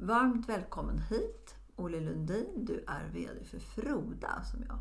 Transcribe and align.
Varmt 0.00 0.48
välkommen 0.48 0.98
hit 0.98 1.54
Olle 1.76 2.00
Lundin. 2.00 2.46
Du 2.56 2.84
är 2.86 3.08
VD 3.12 3.44
för 3.44 3.58
Froda 3.58 4.42
som 4.42 4.64
jag 4.68 4.76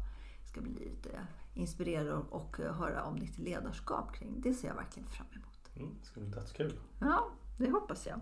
ska 0.46 0.62
bli 0.62 0.72
lite 0.72 1.10
inspirerad 1.54 2.26
och 2.30 2.58
höra 2.58 3.04
om 3.04 3.20
ditt 3.20 3.38
ledarskap 3.38 4.16
kring. 4.16 4.42
Det 4.42 4.54
ser 4.54 4.68
jag 4.68 4.76
verkligen 4.76 5.10
fram 5.10 5.28
emot. 5.36 5.70
Mm, 5.76 5.96
det 6.00 6.06
ska 6.06 6.20
bli 6.20 6.30
dödskul. 6.30 6.80
Ja, 7.00 7.28
det 7.58 7.72
hoppas 7.72 8.08
jag. 8.08 8.20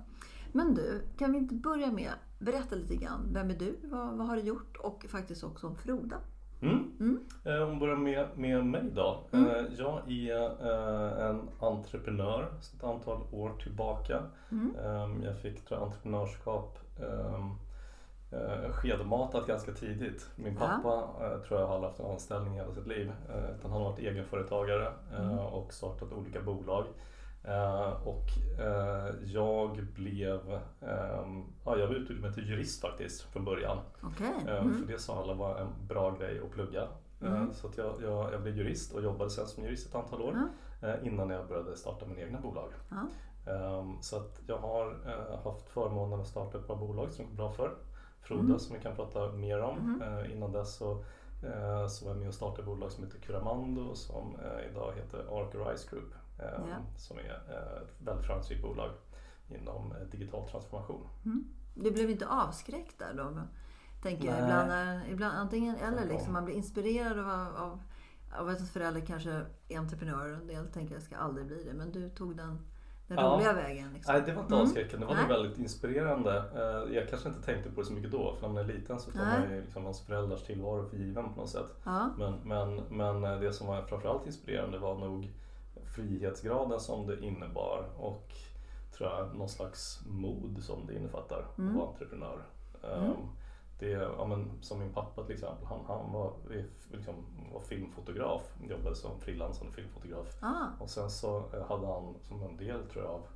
Men 0.52 0.76
du, 0.76 1.02
kan 1.18 1.32
vi 1.32 1.38
inte 1.38 1.56
börja 1.56 1.92
med 1.92 2.10
att 2.10 2.40
berätta 2.40 2.76
lite 2.76 2.96
grann. 2.96 3.30
Vem 3.34 3.50
är 3.50 3.56
du? 3.56 3.80
Vad, 3.84 4.18
vad 4.18 4.28
har 4.28 4.36
du 4.36 4.42
gjort? 4.42 4.78
Och 4.78 5.06
faktiskt 5.10 5.44
också 5.44 5.68
om 5.68 5.76
Froda. 5.76 6.18
Mm. 6.62 6.92
Mm. 7.00 7.20
Eh, 7.44 7.70
om 7.70 7.80
börjar 7.80 7.96
med, 7.96 8.28
med 8.38 8.66
mig 8.66 8.92
då. 8.96 9.28
Mm. 9.32 9.50
Eh, 9.50 9.66
jag 9.78 10.12
är 10.12 10.44
eh, 10.44 11.30
en 11.30 11.50
entreprenör 11.60 12.54
sedan 12.62 12.78
ett 12.78 12.84
antal 12.84 13.22
år 13.32 13.54
tillbaka. 13.64 14.24
Mm. 14.52 14.76
Ehm, 14.76 15.24
jag 15.24 15.42
fick 15.42 15.66
tror, 15.66 15.84
entreprenörskap 15.84 16.80
ehm, 17.00 17.58
skedmatat 18.72 19.48
ganska 19.48 19.72
tidigt. 19.72 20.30
Min 20.36 20.56
pappa 20.56 21.10
ja. 21.20 21.40
tror 21.48 21.60
jag 21.60 21.68
har 21.68 21.80
haft 21.80 22.00
en 22.00 22.06
anställning 22.06 22.54
hela 22.54 22.72
sitt 22.72 22.88
liv. 22.88 23.12
Utan 23.60 23.72
han 23.72 23.82
har 23.82 23.90
varit 23.90 24.00
egenföretagare 24.00 24.94
mm. 25.18 25.40
och 25.40 25.74
startat 25.74 26.14
olika 26.14 26.42
bolag. 26.42 26.86
Uh, 27.48 28.08
och 28.08 28.26
uh, 28.60 29.32
jag 29.32 29.84
blev, 29.96 30.40
um, 30.80 31.54
ja, 31.66 31.78
jag 31.78 31.92
utbildade 31.92 32.28
mig 32.28 32.34
till 32.34 32.50
jurist 32.50 32.82
faktiskt 32.82 33.22
från 33.22 33.46
början. 33.46 33.78
Okay. 34.04 34.28
Mm. 34.28 34.68
Uh, 34.68 34.80
för 34.80 34.94
det 34.94 35.00
sa 35.00 35.22
alla 35.22 35.34
var 35.34 35.58
en 35.58 35.88
bra 35.88 36.12
grej 36.12 36.42
att 36.46 36.52
plugga. 36.52 36.88
Mm. 37.22 37.54
Så 37.54 37.68
att 37.68 37.78
jag, 37.78 37.94
jag, 38.04 38.34
jag, 38.34 38.42
blev 38.42 38.58
jurist 38.58 38.94
och 38.94 39.04
jobbade 39.04 39.30
sen 39.30 39.48
som 39.48 39.64
jurist 39.64 39.88
ett 39.88 39.96
antal 39.96 40.22
år 40.22 40.38
innan 41.04 41.30
jag 41.30 41.48
började 41.48 41.76
starta 41.76 42.06
min 42.06 42.20
egna 42.20 42.40
bolag. 42.40 42.70
Um, 43.48 43.98
så 44.02 44.18
att 44.18 44.42
jag 44.48 44.58
har 44.58 45.00
haft 45.44 45.70
förmånen 45.70 46.20
att 46.20 46.28
starta 46.28 46.58
ett 46.58 46.68
par 46.68 46.76
bolag 46.76 47.14
som 47.14 47.26
går 47.26 47.34
bra 47.34 47.52
för. 47.52 47.76
Froda 48.22 48.44
mm. 48.44 48.60
som 48.60 48.76
vi 48.76 48.82
kan 48.82 48.96
prata 48.96 49.32
mer 49.32 49.62
om. 49.62 50.02
Mm. 50.02 50.32
innan 50.32 50.52
dess 50.52 50.76
så 50.76 51.04
så 51.90 52.06
var 52.06 52.12
jag 52.12 52.20
med 52.20 52.28
och 52.28 52.34
startade 52.34 52.62
ett 52.62 52.66
bolag 52.66 52.92
som 52.92 53.04
heter 53.04 53.20
Curamando 53.20 53.96
som 53.96 54.38
idag 54.72 54.94
heter 54.96 55.18
Arcurize 55.18 55.90
Group. 55.90 56.14
Ja. 56.38 56.78
Som 56.98 57.18
är 57.18 57.24
ett 57.84 57.94
väldigt 57.98 58.26
framgångsrikt 58.26 58.62
bolag 58.62 58.92
inom 59.50 59.94
digital 60.12 60.50
transformation. 60.50 61.08
Mm. 61.26 61.48
Du 61.76 61.92
blev 61.92 62.10
inte 62.10 62.28
avskräckt 62.28 63.00
där 63.00 63.14
då? 63.14 63.42
Tänker 64.02 64.28
jag. 64.28 64.40
Ibland, 64.40 65.02
ibland, 65.12 65.38
antingen 65.38 65.76
eller. 65.76 66.06
Liksom, 66.06 66.34
man 66.34 66.46
blir 66.46 66.56
inspirerad 66.56 67.20
av, 67.20 67.56
av, 67.56 67.80
av 68.40 68.50
att 68.50 68.70
förälder 68.70 69.02
kanske 69.02 69.46
är 69.68 69.80
entreprenör. 69.80 70.30
En 70.30 70.48
del 70.48 70.68
tänker 70.68 70.94
jag 70.94 71.04
ska 71.04 71.16
aldrig 71.16 71.48
bli 71.48 71.64
det. 71.64 71.74
Men 71.74 71.92
du 71.92 72.10
tog 72.10 72.38
den, 72.38 72.60
den 73.08 73.18
ja. 73.18 73.36
roliga 73.36 73.54
vägen. 73.54 73.94
Liksom. 73.94 74.14
Nej, 74.14 74.24
det 74.26 74.34
var 74.34 74.42
inte 74.42 74.54
mm. 74.54 74.66
avskräckande. 74.68 75.06
Det 75.06 75.14
var 75.14 75.16
Nej. 75.16 75.28
väldigt 75.28 75.58
inspirerande. 75.58 76.44
Eh, 76.56 76.96
jag 76.96 77.10
kanske 77.10 77.30
inte 77.30 77.42
tänkte 77.42 77.70
på 77.70 77.82
det 77.82 77.88
så 77.88 77.94
mycket 77.94 78.12
då. 78.12 78.36
För 78.36 78.48
när 78.48 78.54
man 78.54 78.64
är 78.64 78.74
liten 78.74 79.00
så 79.00 79.12
tar 79.12 79.26
man 79.26 79.52
ju 79.52 79.62
liksom 79.62 79.84
hans 79.86 80.02
föräldrars 80.02 80.44
tillvaro 80.44 80.90
för 80.90 80.98
given 80.98 81.34
på 81.34 81.40
något 81.40 81.50
sätt. 81.50 81.76
Ja. 81.84 82.10
Men, 82.18 82.34
men, 82.44 82.76
men 82.90 83.42
det 83.42 83.54
som 83.54 83.68
var 83.68 83.82
framförallt 83.82 84.26
inspirerande 84.26 84.78
var 84.78 84.96
nog 84.96 85.32
frihetsgraden 85.96 86.80
som 86.80 87.08
det 87.08 87.20
innebar 87.20 87.86
och 87.98 88.32
tror 88.98 89.10
jag, 89.10 89.36
någon 89.36 89.50
slags 89.50 90.00
mod 90.06 90.64
som 90.64 90.88
det 90.88 90.96
innefattar 90.96 91.46
mm. 91.58 91.70
att 91.70 91.76
vara 91.76 91.88
entreprenör. 91.88 92.46
Mm. 92.84 93.10
Um, 93.10 93.18
det, 93.80 93.90
ja, 93.90 94.26
men, 94.26 94.52
som 94.62 94.80
min 94.80 94.94
pappa 94.94 95.24
till 95.24 95.36
exempel, 95.36 95.66
han, 95.66 95.80
han 95.88 96.12
var, 96.12 96.34
liksom, 96.92 97.14
var 97.54 97.62
filmfotograf, 97.62 98.42
jobbade 98.70 98.96
som 98.96 99.20
frilansande 99.20 99.74
filmfotograf. 99.74 100.38
Ah. 100.40 100.68
Och 100.80 100.90
sen 100.90 101.10
så 101.10 101.38
eh, 101.38 101.68
hade 101.68 101.88
han 101.88 102.16
som 102.22 102.44
en 102.44 102.58
del 102.58 102.88
tror 102.88 103.04
jag 103.04 103.14
av, 103.14 103.28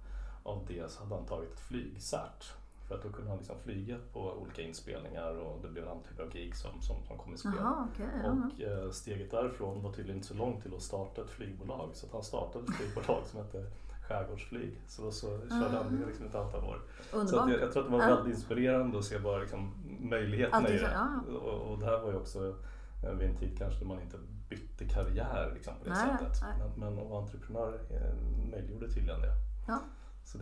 av 0.44 0.66
det 0.68 0.92
så 0.92 1.04
hade 1.04 1.16
han 1.16 1.26
tagit 1.26 1.54
ett 1.54 1.60
flygcert 1.60 2.54
för 2.90 2.96
att 2.96 3.04
då 3.04 3.10
kunde 3.10 3.30
han 3.30 3.38
liksom 3.38 3.56
flyga 3.64 3.98
på 4.14 4.20
olika 4.20 4.62
inspelningar 4.62 5.38
och 5.38 5.62
det 5.62 5.70
blev 5.70 5.88
en 5.88 6.04
typ 6.04 6.20
av 6.20 6.32
gig 6.32 6.56
som, 6.56 6.82
som, 6.82 6.96
som 7.08 7.18
kom 7.18 7.34
i 7.34 7.38
spel. 7.38 7.52
Aha, 7.60 7.88
okay, 7.94 8.30
och 8.30 8.62
eh, 8.62 8.92
steget 8.92 9.32
därifrån 9.32 9.84
var 9.84 9.92
tydligen 9.92 10.16
inte 10.16 10.28
så 10.28 10.34
långt 10.34 10.64
till 10.64 10.76
att 10.76 10.82
starta 10.82 11.22
ett 11.22 11.30
flygbolag. 11.30 11.90
Så 11.94 12.08
han 12.12 12.24
startade 12.24 12.66
ett 12.66 12.76
flygbolag 12.76 13.24
som 13.26 13.40
hette 13.40 13.66
Skärgårdsflyg. 14.10 14.82
Så 14.88 15.12
så 15.12 15.28
körde 15.28 15.78
han 15.78 16.00
det 16.00 16.06
liksom 16.06 16.26
ett 16.26 16.36
antal 16.36 16.64
år. 16.64 16.82
Underbart. 17.12 17.30
Så 17.30 17.52
jag, 17.52 17.62
jag, 17.62 17.72
tror 17.72 17.84
att 17.84 17.92
det 17.92 17.98
var 17.98 18.16
väldigt 18.16 18.36
inspirerande 18.36 19.00
att 19.00 19.06
se 19.06 19.20
bara 19.20 19.38
liksom 19.38 19.74
möjligheterna 20.00 20.70
i 20.70 20.78
det. 20.78 20.98
Och, 21.34 21.72
och 21.72 21.80
det 21.80 21.86
här 21.86 22.00
var 22.00 22.12
ju 22.12 22.18
också 22.18 22.56
eh, 23.04 23.14
vid 23.14 23.30
en 23.30 23.36
tid 23.36 23.58
kanske 23.58 23.86
man 23.86 24.02
inte 24.02 24.18
bytte 24.50 24.86
karriär 24.86 25.52
liksom, 25.54 25.74
på 25.80 25.90
det 25.90 25.96
nej, 25.96 26.18
sättet. 26.20 26.42
Nej. 26.42 26.54
Men, 26.60 26.94
men 26.94 27.04
att 27.04 27.10
vara 27.10 27.22
entreprenör 27.22 27.80
eh, 27.90 28.50
möjliggjorde 28.52 28.92
tydligen 28.92 29.22
det. 29.22 29.34
Ja. 29.68 29.80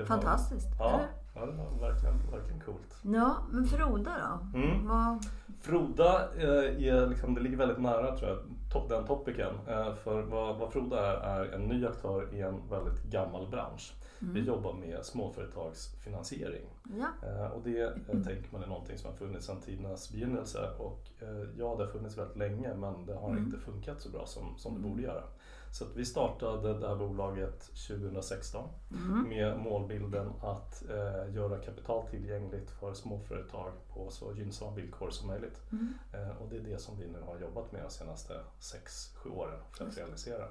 Fantastiskt. 0.07 0.79
Var, 0.79 0.85
ja, 0.85 1.01
ja, 1.35 1.45
det 1.45 1.51
var 1.51 1.89
verkligen, 1.89 2.15
verkligen 2.31 2.59
coolt. 2.59 2.97
Ja, 3.01 3.37
men 3.51 3.65
Froda 3.65 4.11
då? 4.53 4.59
Mm. 4.59 4.87
Vad... 4.87 5.25
Froda 5.61 6.29
eh, 6.37 6.87
är 6.87 7.07
liksom, 7.07 7.33
det 7.33 7.41
ligger 7.41 7.57
väldigt 7.57 7.79
nära 7.79 8.17
tror 8.17 8.29
jag, 8.29 8.39
top, 8.71 8.89
den 8.89 9.05
topicen. 9.05 9.55
Eh, 9.67 9.93
för 9.95 10.21
vad, 10.21 10.57
vad 10.57 10.71
Froda 10.71 10.99
är, 10.99 11.41
är 11.41 11.51
en 11.51 11.61
ny 11.61 11.85
aktör 11.85 12.33
i 12.33 12.41
en 12.41 12.69
väldigt 12.69 13.03
gammal 13.03 13.47
bransch. 13.47 13.93
Mm. 14.21 14.33
Vi 14.33 14.41
jobbar 14.41 14.73
med 14.73 15.05
småföretagsfinansiering. 15.05 16.65
Ja. 16.99 17.27
Eh, 17.27 17.51
och 17.51 17.61
det 17.63 17.81
mm. 17.81 18.23
tänker 18.23 18.51
man 18.51 18.63
är 18.63 18.67
någonting 18.67 18.97
som 18.97 19.09
har 19.09 19.17
funnits 19.17 19.45
sedan 19.45 19.61
tidernas 19.61 20.11
begynnelse. 20.11 20.69
Och 20.79 21.09
ja, 21.57 21.75
det 21.77 21.85
har 21.85 21.91
funnits 21.91 22.17
väldigt 22.17 22.37
länge 22.37 22.73
men 22.75 23.05
det 23.05 23.15
har 23.15 23.29
mm. 23.29 23.45
inte 23.45 23.57
funkat 23.57 24.01
så 24.01 24.09
bra 24.09 24.25
som, 24.25 24.57
som 24.57 24.73
det 24.73 24.89
borde 24.89 25.01
göra. 25.01 25.23
Så 25.71 25.85
vi 25.95 26.05
startade 26.05 26.79
det 26.79 26.87
här 26.87 26.95
bolaget 26.95 27.59
2016 27.87 28.69
mm. 28.91 29.29
med 29.29 29.59
målbilden 29.59 30.33
att 30.41 30.83
eh, 30.89 31.35
göra 31.35 31.57
kapital 31.57 32.07
tillgängligt 32.07 32.69
för 32.71 32.93
småföretag 32.93 33.71
på 33.93 34.11
så 34.11 34.33
gynnsamma 34.33 34.71
villkor 34.71 35.09
som 35.09 35.27
möjligt. 35.27 35.61
Mm. 35.71 35.93
Eh, 36.13 36.41
och 36.41 36.49
det 36.49 36.57
är 36.57 36.61
det 36.61 36.81
som 36.81 36.99
vi 36.99 37.07
nu 37.07 37.19
har 37.25 37.39
jobbat 37.39 37.71
med 37.71 37.83
de 37.83 37.89
senaste 37.89 38.33
6-7 38.59 39.37
åren 39.37 39.59
för 39.71 39.87
att 39.87 39.97
realisera. 39.97 40.45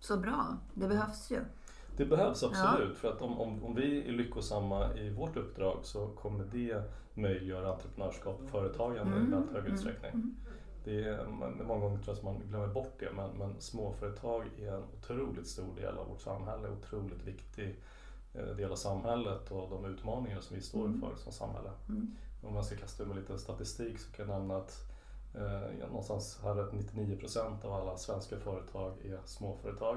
Så 0.00 0.16
bra, 0.16 0.56
det 0.74 0.88
behövs 0.88 1.30
ju. 1.30 1.40
Det 1.96 2.04
behövs 2.04 2.42
absolut, 2.42 2.90
ja. 2.92 3.00
för 3.00 3.08
att 3.08 3.22
om, 3.22 3.40
om, 3.40 3.64
om, 3.64 3.74
vi 3.74 4.08
är 4.08 4.12
lyckosamma 4.12 4.94
i 4.94 5.10
vårt 5.10 5.36
uppdrag 5.36 5.78
så 5.82 6.08
kommer 6.08 6.44
det 6.44 6.82
möjliggöra 7.14 7.72
entreprenörskap 7.72 8.40
och 8.44 8.50
företagande 8.50 9.16
mm. 9.16 9.28
i 9.28 9.30
väldigt 9.30 9.52
hög 9.52 9.66
utsträckning. 9.66 10.12
Mm 10.12 10.36
det 10.86 11.04
är 11.04 11.26
många 11.64 11.80
gånger 11.80 12.02
tror 12.02 12.16
jag 12.16 12.24
man 12.24 12.42
glömmer 12.48 12.66
bort 12.66 12.94
det 12.98 13.12
men, 13.12 13.30
men 13.38 13.60
småföretag 13.60 14.44
är 14.58 14.72
en 14.72 14.84
otroligt 14.98 15.46
stor 15.46 15.76
del 15.76 15.98
av 15.98 16.08
vårt 16.08 16.20
samhälle, 16.20 16.68
otroligt 16.68 17.26
viktig 17.26 17.80
eh, 18.34 18.56
del 18.56 18.72
av 18.72 18.76
samhället 18.76 19.50
och 19.50 19.70
de 19.70 19.84
utmaningar 19.84 20.40
som 20.40 20.56
vi 20.56 20.62
står 20.62 20.84
mm. 20.84 20.94
inför 20.94 21.16
som 21.16 21.32
samhälle. 21.32 21.70
Mm. 21.88 22.16
Om 22.42 22.54
man 22.54 22.64
ska 22.64 22.76
kasta 22.76 23.04
med 23.04 23.16
lite 23.16 23.38
statistik 23.38 23.98
så 23.98 24.12
kan 24.12 24.28
jag 24.28 24.38
nämna 24.38 24.56
att 24.56 24.90
eh, 25.34 25.88
någonstans 25.88 26.38
här 26.42 26.60
att 26.60 26.72
99 26.72 27.16
procent 27.16 27.64
av 27.64 27.72
alla 27.72 27.96
svenska 27.96 28.36
företag 28.36 28.92
är 29.04 29.18
småföretag 29.24 29.96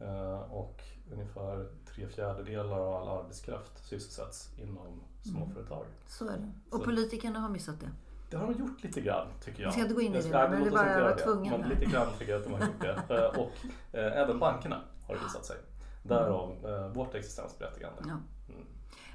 eh, 0.00 0.52
och 0.52 0.82
ungefär 1.12 1.68
tre 1.86 2.08
fjärdedelar 2.08 2.78
av 2.78 2.94
all 2.94 3.18
arbetskraft 3.18 3.86
sysselsätts 3.86 4.50
inom 4.58 4.86
mm. 4.86 5.00
småföretag. 5.22 5.84
Mm. 5.84 5.96
Så 6.06 6.28
är 6.28 6.38
det. 6.38 6.52
Och 6.70 6.78
så. 6.78 6.84
politikerna 6.84 7.40
har 7.40 7.48
missat 7.48 7.80
det. 7.80 7.90
Det 8.34 8.40
har 8.40 8.46
de 8.46 8.58
gjort 8.58 8.82
lite 8.82 9.00
grann 9.00 9.26
tycker 9.44 9.62
jag. 9.62 9.68
Vi 9.68 9.72
ska 9.72 9.82
inte 9.82 9.94
gå 9.94 10.00
in 10.00 10.14
i 10.14 10.22
det, 10.22 10.28
men, 10.28 10.50
men 10.50 10.64
det 10.64 10.70
bara 10.70 11.02
var 11.02 11.16
tvungen. 11.16 11.60
Men 11.60 11.68
lite 11.68 11.84
grann 11.84 12.06
tycker 12.18 12.32
jag 12.32 12.38
att 12.38 12.44
de 12.44 12.52
har 12.52 12.60
gjort 12.60 12.80
det. 12.80 13.02
Eh, 13.14 13.40
och 13.40 13.52
eh, 13.92 14.22
även 14.22 14.38
bankerna 14.38 14.80
har 15.06 15.14
det 15.14 15.20
visat 15.20 15.44
sig. 15.46 15.56
Därav 16.02 16.56
mm. 16.58 16.74
eh, 16.74 16.88
vårt 16.88 17.14
existensberättigande. 17.14 18.02
Ja. 18.04 18.10
Mm. 18.54 18.66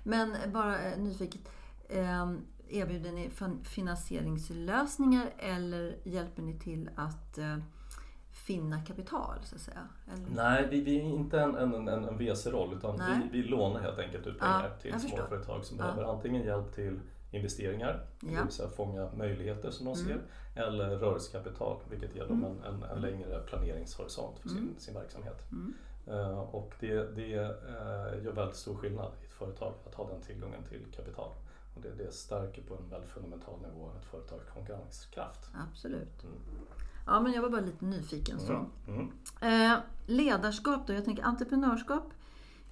Men 0.04 0.52
bara 0.54 0.80
eh, 0.80 0.98
nyfiket. 1.00 1.42
Eh, 1.90 2.32
erbjuder 2.70 3.12
ni 3.12 3.30
finansieringslösningar 3.64 5.34
eller 5.38 5.98
hjälper 6.04 6.42
ni 6.42 6.60
till 6.60 6.90
att 6.96 7.38
eh, 7.38 7.58
finna 8.32 8.82
kapital 8.82 9.40
så 9.44 9.56
att 9.56 9.62
säga? 9.62 9.88
Eller? 10.14 10.36
Nej, 10.36 10.68
vi, 10.70 10.82
vi 10.82 11.00
är 11.00 11.04
inte 11.04 11.40
en, 11.40 11.56
en, 11.56 11.88
en, 11.88 12.06
en 12.06 12.18
VC-roll 12.18 12.74
utan 12.74 12.98
vi, 12.98 13.42
vi 13.42 13.48
lånar 13.48 13.80
helt 13.80 14.00
enkelt 14.00 14.28
ut 14.28 14.40
pengar 14.40 14.72
ja, 14.74 14.82
till 14.82 15.00
småföretag 15.00 15.66
som 15.66 15.78
ja. 15.78 15.84
behöver 15.84 16.04
antingen 16.04 16.44
hjälp 16.44 16.76
till 16.76 17.00
investeringar, 17.32 18.06
ja. 18.20 18.30
det 18.30 18.44
vill 18.44 18.54
säga 18.54 18.70
fånga 18.70 19.10
möjligheter 19.18 19.72
som 19.72 19.86
de 19.86 19.96
ser, 19.96 20.12
mm. 20.12 20.22
eller 20.56 20.90
rörelsekapital 20.90 21.78
vilket 21.90 22.16
ger 22.16 22.28
dem 22.28 22.44
mm. 22.44 22.64
en, 22.64 22.74
en, 22.74 22.84
en 22.84 23.02
längre 23.02 23.40
planeringshorisont 23.40 24.40
för 24.40 24.50
sin, 24.50 24.58
mm. 24.58 24.76
sin 24.78 24.94
verksamhet. 24.94 25.52
Mm. 25.52 25.74
Uh, 26.08 26.40
och 26.40 26.74
det, 26.80 27.16
det 27.16 27.40
uh, 27.40 28.24
gör 28.24 28.32
väldigt 28.32 28.56
stor 28.56 28.76
skillnad 28.76 29.12
i 29.22 29.26
ett 29.26 29.34
företag 29.34 29.74
att 29.88 29.96
ha 29.96 30.08
den 30.10 30.22
tillgången 30.22 30.64
till 30.70 30.86
kapital. 30.96 31.32
Och 31.76 31.82
det, 31.82 32.04
det 32.04 32.14
stärker 32.14 32.62
på 32.62 32.76
en 32.76 32.90
väldigt 32.90 33.10
fundamental 33.10 33.60
nivå 33.62 33.92
ett 34.00 34.06
företags 34.06 34.50
konkurrenskraft. 34.54 35.50
Absolut. 35.72 36.24
Mm. 36.24 36.36
Ja, 37.06 37.20
men 37.20 37.34
jag 37.34 37.42
var 37.42 37.50
bara 37.50 37.62
lite 37.62 37.86
nyfiken. 37.86 38.40
så. 38.40 38.54
Mm. 38.88 39.12
Mm. 39.42 39.72
Eh, 39.72 39.80
ledarskap 40.06 40.88
då? 40.88 40.94
Jag 40.94 41.06
tänker 41.06 41.24
entreprenörskap 41.24 42.14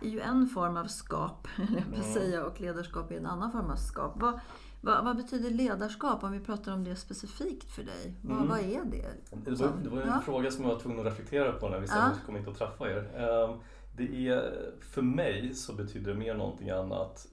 är 0.02 0.10
ju 0.10 0.20
en 0.20 0.48
form 0.48 0.78
av 0.78 0.86
skap, 0.86 1.48
jag 1.58 1.70
mm. 1.70 2.14
säga, 2.14 2.46
och 2.46 2.62
ledarskap 2.62 3.12
är 3.12 3.18
en 3.18 3.26
annan 3.26 3.52
form 3.52 3.72
av 3.72 3.76
skap. 3.76 4.14
Vad, 4.16 4.40
vad, 4.82 5.06
vad, 5.06 5.18
betyder 5.18 5.50
ledarskap 5.50 6.24
om 6.24 6.32
vi 6.32 6.40
pratar 6.40 6.74
om 6.74 6.84
det 6.84 6.96
specifikt 6.96 7.72
för 7.72 7.84
dig? 7.84 8.16
Vad, 8.22 8.38
mm. 8.38 8.50
vad 8.50 8.60
är 8.60 8.86
det? 8.86 9.08
Det 9.32 9.52
var, 9.52 9.72
det 9.84 9.90
var 9.90 10.02
en 10.02 10.08
ja. 10.08 10.22
fråga 10.26 10.52
som 10.52 10.64
jag 10.64 10.72
var 10.72 10.80
tvungen 10.80 11.00
att 11.00 11.06
reflektera 11.06 11.52
på 11.52 11.70
när 11.70 11.80
vi 11.80 11.88
sen 11.88 11.98
ja. 11.98 12.12
kom 12.26 12.36
hit 12.36 12.48
och 12.48 12.58
träffa 12.58 12.90
er. 12.90 13.30
Um, 13.50 13.60
det 13.96 14.28
är, 14.28 14.72
för 14.82 15.02
mig 15.02 15.54
så 15.54 15.74
betyder 15.74 16.12
det 16.12 16.18
mer 16.20 16.34
någonting 16.34 16.70
annat 16.70 17.28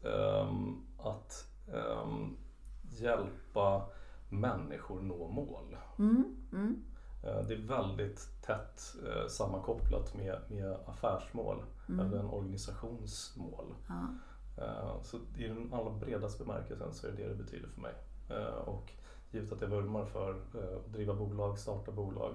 att 0.99 1.49
um, 2.03 2.37
hjälpa 2.83 3.87
människor 4.29 5.03
nå 5.03 5.29
mål. 5.29 5.77
Mm. 5.99 6.25
Mm. 6.53 6.85
Uh, 7.27 7.47
det 7.49 7.55
är 7.55 7.59
väldigt 7.59 8.29
tätt 8.43 8.97
uh, 9.05 9.29
sammankopplat 9.29 10.15
med, 10.15 10.39
med 10.49 10.77
affärsmål 10.87 11.63
mm. 11.89 12.07
eller 12.07 12.19
en 12.19 12.31
organisationsmål. 12.31 13.75
Ja. 13.89 14.09
Uh, 14.59 15.03
så 15.03 15.17
i 15.37 15.49
den 15.49 15.75
allra 15.75 15.91
bredaste 15.91 16.45
bemärkelsen 16.45 16.95
så 16.95 17.07
är 17.07 17.11
det 17.11 17.17
det 17.17 17.29
det 17.29 17.35
betyder 17.35 17.69
för 17.69 17.81
mig. 17.81 17.95
Och 18.65 18.93
givet 19.31 19.53
att 19.53 19.61
jag 19.61 19.69
vurmar 19.69 20.05
för 20.05 20.31
att 20.31 20.93
driva 20.93 21.15
bolag, 21.15 21.59
starta 21.59 21.93
bolag 21.93 22.35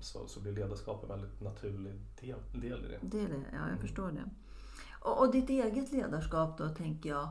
så, 0.00 0.26
så 0.26 0.40
blir 0.40 0.52
ledarskap 0.52 1.02
en 1.02 1.08
väldigt 1.08 1.40
naturlig 1.40 1.92
del, 2.20 2.38
del 2.52 2.84
i 2.84 2.88
det. 2.88 2.98
Det 3.02 3.20
är 3.20 3.28
det, 3.28 3.34
ja 3.52 3.58
jag 3.58 3.68
mm. 3.68 3.78
förstår 3.78 4.10
det. 4.10 4.30
Och, 5.00 5.20
och 5.20 5.32
ditt 5.32 5.50
eget 5.50 5.92
ledarskap 5.92 6.58
då 6.58 6.68
tänker 6.68 7.10
jag 7.10 7.28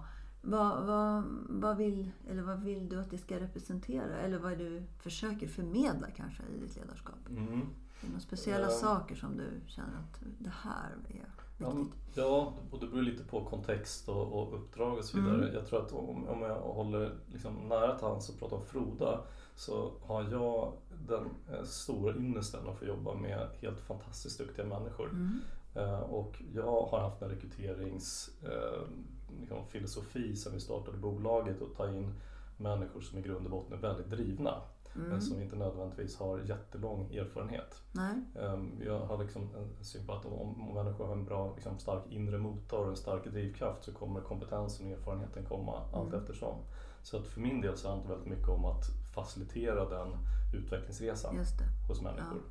vad, 0.47 0.85
vad, 0.85 1.23
vad, 1.49 1.77
vill, 1.77 2.11
eller 2.29 2.41
vad 2.41 2.59
vill 2.59 2.89
du 2.89 2.99
att 2.99 3.11
det 3.11 3.17
ska 3.17 3.39
representera? 3.39 4.17
Eller 4.17 4.37
vad 4.37 4.57
du 4.57 4.83
försöker 4.99 5.47
förmedla 5.47 6.07
kanske 6.15 6.43
i 6.43 6.59
ditt 6.59 6.75
ledarskap? 6.75 7.29
Mm. 7.29 7.51
Är 7.51 8.01
det 8.01 8.07
några 8.07 8.19
speciella 8.19 8.67
uh, 8.67 8.73
saker 8.73 9.15
som 9.15 9.37
du 9.37 9.61
känner 9.67 9.97
att 9.97 10.21
det 10.39 10.51
här 10.63 10.91
är 10.91 11.77
viktigt? 11.77 12.15
Ja, 12.15 12.53
och 12.71 12.79
det 12.79 12.87
beror 12.87 13.01
lite 13.01 13.23
på 13.23 13.45
kontext 13.45 14.09
och, 14.09 14.33
och 14.33 14.55
uppdrag 14.59 14.97
och 14.97 15.03
så 15.03 15.17
vidare. 15.17 15.35
Mm. 15.35 15.53
Jag 15.53 15.67
tror 15.67 15.85
att 15.85 15.91
om, 15.91 16.27
om 16.27 16.41
jag 16.41 16.59
håller 16.59 17.15
liksom 17.27 17.67
nära 17.67 17.97
till 17.97 18.07
hands 18.07 18.29
och 18.29 18.39
pratar 18.39 18.57
om 18.57 18.65
Froda 18.65 19.21
så 19.55 19.91
har 20.01 20.31
jag 20.31 20.73
den 21.07 21.23
eh, 21.51 21.63
stora 21.63 22.15
ynnesten 22.15 22.67
att 22.67 22.79
få 22.79 22.85
jobba 22.85 23.13
med 23.13 23.49
helt 23.61 23.79
fantastiskt 23.79 24.37
duktiga 24.37 24.65
människor. 24.65 25.09
Mm. 25.09 25.39
Uh, 25.77 25.99
och 25.99 26.41
jag 26.53 26.87
har 26.87 26.99
haft 26.99 27.21
en 27.21 27.29
rekryterings 27.29 28.29
uh, 28.43 28.87
liksom, 29.39 29.67
filosofi 29.67 30.35
sen 30.35 30.53
vi 30.53 30.59
startade 30.59 30.97
bolaget 30.97 31.61
och 31.61 31.75
ta 31.75 31.89
in 31.89 32.13
människor 32.57 33.01
som 33.01 33.19
i 33.19 33.21
grund 33.21 33.45
och 33.45 33.51
botten 33.51 33.77
är 33.77 33.81
väldigt 33.81 34.09
drivna. 34.09 34.61
Mm. 34.95 35.09
Men 35.09 35.21
som 35.21 35.41
inte 35.41 35.55
nödvändigtvis 35.55 36.17
har 36.17 36.39
jättelång 36.39 37.15
erfarenhet. 37.15 37.81
Nej. 37.91 38.15
Ehm, 38.35 38.81
jag 38.85 38.99
har 38.99 39.17
liksom 39.17 39.41
en 39.55 39.85
syn 39.85 40.07
på 40.07 40.13
att 40.13 40.25
om 40.25 40.71
människor 40.73 41.05
har 41.05 41.13
en 41.13 41.25
bra, 41.25 41.53
liksom, 41.55 41.79
stark 41.79 42.03
inre 42.09 42.37
motor 42.37 42.79
och 42.79 42.89
en 42.89 42.95
stark 42.95 43.25
drivkraft 43.25 43.83
så 43.83 43.93
kommer 43.93 44.21
kompetensen 44.21 44.85
och 44.85 44.91
erfarenheten 44.91 45.45
komma 45.45 45.77
mm. 45.77 45.95
allt 45.95 46.13
eftersom. 46.13 46.57
Så 47.03 47.17
att 47.17 47.27
för 47.27 47.41
min 47.41 47.61
del 47.61 47.77
så 47.77 47.89
handlar 47.89 48.07
det 48.07 48.13
väldigt 48.13 48.37
mycket 48.37 48.49
om 48.49 48.65
att 48.65 48.85
facilitera 49.13 49.89
den 49.89 50.17
utvecklingsresan 50.53 51.45
hos 51.87 52.01
människor. 52.01 52.41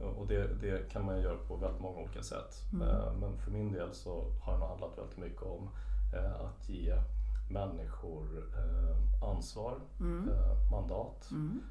Ja. 0.00 0.06
Och 0.06 0.26
det, 0.26 0.54
det, 0.54 0.90
kan 0.90 1.04
man 1.04 1.20
göra 1.20 1.36
på 1.36 1.56
väldigt 1.56 1.80
många 1.80 1.98
olika 1.98 2.22
sätt. 2.22 2.54
Mm. 2.72 2.88
Ehm, 2.88 3.20
men 3.20 3.38
för 3.38 3.50
min 3.50 3.72
del 3.72 3.94
så 3.94 4.32
har 4.42 4.58
det 4.58 4.66
handlat 4.66 4.98
väldigt 4.98 5.18
mycket 5.18 5.42
om 5.42 5.70
att 6.16 6.68
ge 6.68 7.02
människor 7.50 8.48
eh, 8.56 9.28
ansvar, 9.30 9.80
mm. 10.00 10.28
Eh, 10.28 10.70
mandat 10.70 11.30
mm. 11.30 11.62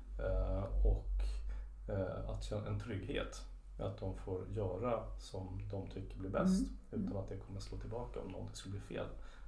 och 0.83 1.23
att 2.27 2.51
en 2.51 2.79
trygghet. 2.79 3.45
Att 3.79 3.97
de 3.97 4.15
får 4.15 4.47
göra 4.55 5.03
som 5.19 5.61
de 5.71 5.87
tycker 5.87 6.17
blir 6.17 6.29
bäst 6.29 6.65
mm. 6.91 7.05
utan 7.05 7.17
att 7.17 7.29
det 7.29 7.37
kommer 7.37 7.59
slå 7.59 7.77
tillbaka 7.77 8.19
om 8.21 8.31
någonting 8.31 8.55
skulle 8.55 8.71
bli 8.71 8.95
fel. 8.95 9.05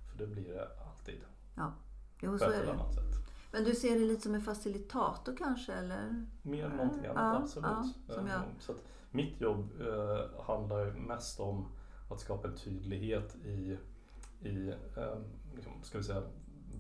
För 0.08 0.18
det 0.18 0.28
blir 0.28 0.54
det 0.54 0.68
alltid. 0.88 1.20
Ja, 1.56 1.74
jo, 2.22 2.38
så 2.38 2.46
är 2.46 2.66
det. 2.66 2.94
Sätt. 2.94 3.20
Men 3.52 3.64
du 3.64 3.76
ser 3.76 4.00
det 4.00 4.06
lite 4.06 4.22
som 4.22 4.36
en 4.36 4.42
facilitator 4.42 5.36
kanske? 5.38 5.74
Eller? 5.74 6.26
Mer 6.42 6.70
någonting 6.70 7.06
annat, 7.06 7.18
ja, 7.18 7.38
absolut. 7.44 7.96
Ja, 8.08 8.16
jag... 8.16 8.42
Så 8.60 8.74
mitt 9.12 9.42
jobb 9.42 9.70
eh, 9.82 10.44
handlar 10.44 10.92
mest 10.92 11.40
om 11.40 11.66
att 12.10 12.20
skapa 12.20 12.48
en 12.48 12.56
tydlighet 12.56 13.36
i 13.36 13.78
i 14.42 14.74
ehm, 14.98 15.24
liksom, 15.56 15.74
ska 15.84 15.98
vi 15.98 16.04
säga, 16.04 16.24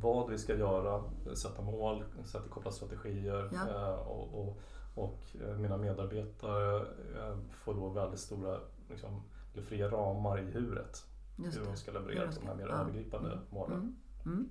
vad 0.01 0.29
vi 0.29 0.37
ska 0.37 0.55
göra, 0.55 1.03
sätta 1.35 1.61
mål, 1.61 2.03
sätta 2.25 2.47
koppla 2.47 2.71
strategier 2.71 3.49
ja. 3.53 3.69
Eh, 3.69 3.99
och, 3.99 4.41
och, 4.41 4.61
och, 4.95 5.19
eh, 5.41 5.57
mina 5.57 5.77
medarbetare 5.77 6.77
eh, 7.17 7.37
får 7.51 7.73
då 7.73 7.89
väldigt 7.89 8.19
stora, 8.19 8.59
liksom, 8.89 9.23
eller 9.53 9.63
fria 9.63 9.89
ramar 9.89 10.39
i 10.39 10.51
huret. 10.51 11.05
Hur 11.37 11.65
de 11.65 11.75
ska 11.75 11.91
leverera 11.91 12.31
de 12.41 12.47
här 12.47 12.55
mer 12.55 12.67
ja. 12.67 12.73
övergripande 12.73 13.31
mm. 13.31 13.43
målen. 13.49 13.95
Mm. 14.25 14.49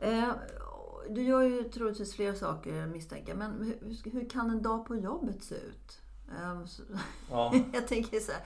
Mm. 0.00 0.24
Eh, 0.28 0.34
du 1.10 1.22
gör 1.22 1.42
ju 1.42 1.62
troligtvis 1.62 2.14
flera 2.14 2.34
saker 2.34 2.86
misstänker 2.86 3.34
men 3.34 3.64
hur, 3.64 4.10
hur 4.10 4.28
kan 4.28 4.50
en 4.50 4.62
dag 4.62 4.86
på 4.86 4.96
jobbet 4.96 5.42
se 5.42 5.54
ut? 5.54 6.00
Um, 6.28 6.66
ja. 7.30 7.54
jag 7.72 7.88
tänker 7.88 8.20
så 8.20 8.32
här, 8.32 8.40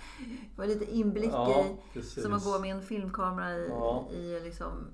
få 0.56 0.64
lite 0.64 0.94
inblick 0.96 1.32
ja, 1.32 1.64
i, 1.94 2.02
som 2.02 2.32
att 2.32 2.44
gå 2.44 2.58
med 2.58 2.76
en 2.76 2.82
filmkamera 2.82 3.56
i, 3.56 3.68
ja. 3.68 4.08
i, 4.12 4.40
liksom, 4.40 4.90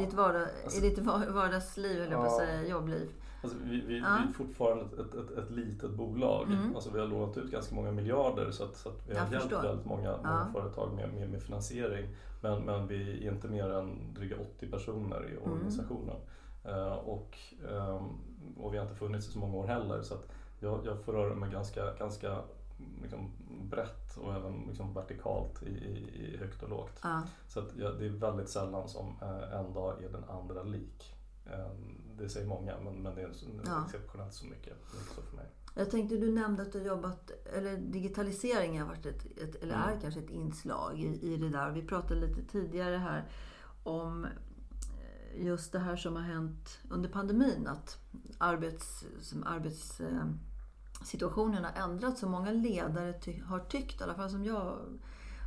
i 0.00 0.04
ditt, 0.04 0.14
vardag, 0.14 0.48
alltså, 0.64 0.84
i 0.84 0.90
ditt 0.90 0.98
vardagsliv, 0.98 2.02
eller 2.02 2.12
ja. 2.12 2.24
på 2.24 2.30
säga, 2.30 2.68
jobbliv. 2.68 3.10
Alltså, 3.42 3.58
vi, 3.64 3.80
vi, 3.80 3.86
vi, 3.86 3.98
är 3.98 4.32
fortfarande 4.34 4.84
ett, 4.84 5.14
ett, 5.14 5.38
ett 5.38 5.50
litet 5.50 5.90
bolag. 5.90 6.46
Mm. 6.46 6.74
Alltså, 6.74 6.90
vi 6.90 7.00
har 7.00 7.06
lånat 7.06 7.36
ut 7.36 7.50
ganska 7.50 7.74
många 7.74 7.92
miljarder 7.92 8.50
så 8.50 8.64
att, 8.64 8.76
så 8.76 8.88
att 8.88 9.08
vi 9.08 9.14
har 9.14 9.24
jag 9.24 9.32
hjälpt 9.32 9.42
förstår. 9.42 9.62
väldigt 9.62 9.86
många, 9.86 10.16
många 10.16 10.48
företag 10.52 10.94
med, 10.94 11.14
med, 11.14 11.30
med, 11.30 11.42
finansiering. 11.42 12.14
Men, 12.40 12.62
men 12.62 12.86
vi 12.86 13.26
är 13.26 13.32
inte 13.32 13.48
mer 13.48 13.70
än 13.70 14.14
dryga 14.14 14.36
80 14.56 14.66
personer 14.66 15.28
i 15.28 15.36
mm. 15.36 15.52
organisationen. 15.52 16.16
Mm. 16.64 16.76
Uh, 16.76 16.92
och, 16.92 17.38
um, 17.70 18.18
och 18.56 18.74
vi 18.74 18.78
har 18.78 18.84
inte 18.84 18.96
funnits 18.96 19.28
i 19.28 19.32
så 19.32 19.38
många 19.38 19.56
år 19.56 19.66
heller. 19.66 20.02
Så 20.02 20.14
att, 20.14 20.28
jag, 20.62 20.86
jag 20.86 21.14
röra 21.14 21.34
mig 21.34 21.50
ganska, 21.50 21.94
ganska 21.94 22.42
liksom 23.02 23.30
brett 23.70 24.16
och 24.16 24.34
även 24.34 24.66
liksom 24.66 24.94
vertikalt 24.94 25.62
i, 25.62 25.70
i, 25.70 26.24
i 26.24 26.36
högt 26.36 26.62
och 26.62 26.68
lågt. 26.68 27.00
Ja. 27.02 27.22
Så 27.48 27.60
att, 27.60 27.76
ja, 27.76 27.90
det 27.90 28.06
är 28.06 28.10
väldigt 28.10 28.48
sällan 28.48 28.88
som 28.88 29.16
eh, 29.22 29.60
en 29.60 29.72
dag 29.72 30.02
är 30.04 30.08
den 30.08 30.24
andra 30.24 30.62
lik. 30.62 31.14
Eh, 31.46 31.70
det 32.18 32.28
säger 32.28 32.46
många 32.46 32.80
men, 32.84 33.02
men 33.02 33.14
det 33.14 33.22
är 33.22 33.32
ja. 33.64 33.84
exceptionellt 33.84 34.34
så 34.34 34.46
mycket. 34.46 34.76
så 35.16 35.22
för 35.22 35.36
mig. 35.36 35.46
Jag 35.74 35.90
tänkte 35.90 36.16
du 36.16 36.32
nämnde 36.32 36.62
att 36.62 36.72
du 36.72 36.82
jobbat, 36.82 37.30
eller 37.56 37.76
digitalisering 37.76 38.80
har 38.80 38.88
varit 38.88 39.06
ett, 39.06 39.38
ett 39.38 39.54
eller 39.54 39.74
är 39.74 39.88
mm. 39.88 40.00
kanske 40.00 40.20
ett 40.20 40.30
inslag 40.30 41.00
i, 41.00 41.32
i 41.32 41.36
det 41.36 41.48
där. 41.48 41.70
Vi 41.70 41.82
pratade 41.82 42.20
lite 42.20 42.42
tidigare 42.42 42.96
här 42.96 43.24
om 43.82 44.24
eh, 44.24 45.46
just 45.46 45.72
det 45.72 45.78
här 45.78 45.96
som 45.96 46.16
har 46.16 46.22
hänt 46.22 46.78
under 46.90 47.08
pandemin. 47.08 47.66
Att 47.66 47.98
arbets, 48.38 49.04
som 49.20 49.44
arbets 49.44 50.00
situationen 51.04 51.64
har 51.64 51.82
ändrats. 51.84 52.20
Så 52.20 52.28
många 52.28 52.50
ledare 52.50 53.12
ty 53.12 53.42
har 53.42 53.58
tyckt, 53.58 54.00
i 54.00 54.04
alla 54.04 54.14
fall 54.14 54.30
som 54.30 54.44
jag 54.44 54.78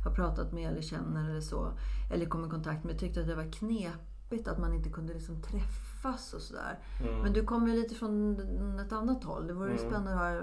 har 0.04 0.14
pratat 0.14 0.52
med 0.52 0.70
eller 0.70 0.82
känner 0.82 1.30
eller 1.30 1.40
så, 1.40 1.72
eller 2.12 2.26
kommit 2.26 2.48
i 2.48 2.50
kontakt 2.50 2.84
med, 2.84 2.98
tyckte 2.98 3.20
att 3.20 3.26
det 3.26 3.34
var 3.34 3.52
knepigt 3.52 4.48
att 4.48 4.58
man 4.58 4.74
inte 4.74 4.90
kunde 4.90 5.14
liksom 5.14 5.42
träffas 5.42 6.32
och 6.34 6.42
sådär. 6.42 6.78
Mm. 7.00 7.18
Men 7.18 7.32
du 7.32 7.44
kommer 7.44 7.68
ju 7.68 7.74
lite 7.74 7.94
från 7.94 8.40
ett 8.80 8.92
annat 8.92 9.24
håll. 9.24 9.46
Det 9.46 9.54
vore 9.54 9.70
mm. 9.70 9.78
spännande 9.78 10.12
att 10.12 10.18
höra. 10.18 10.42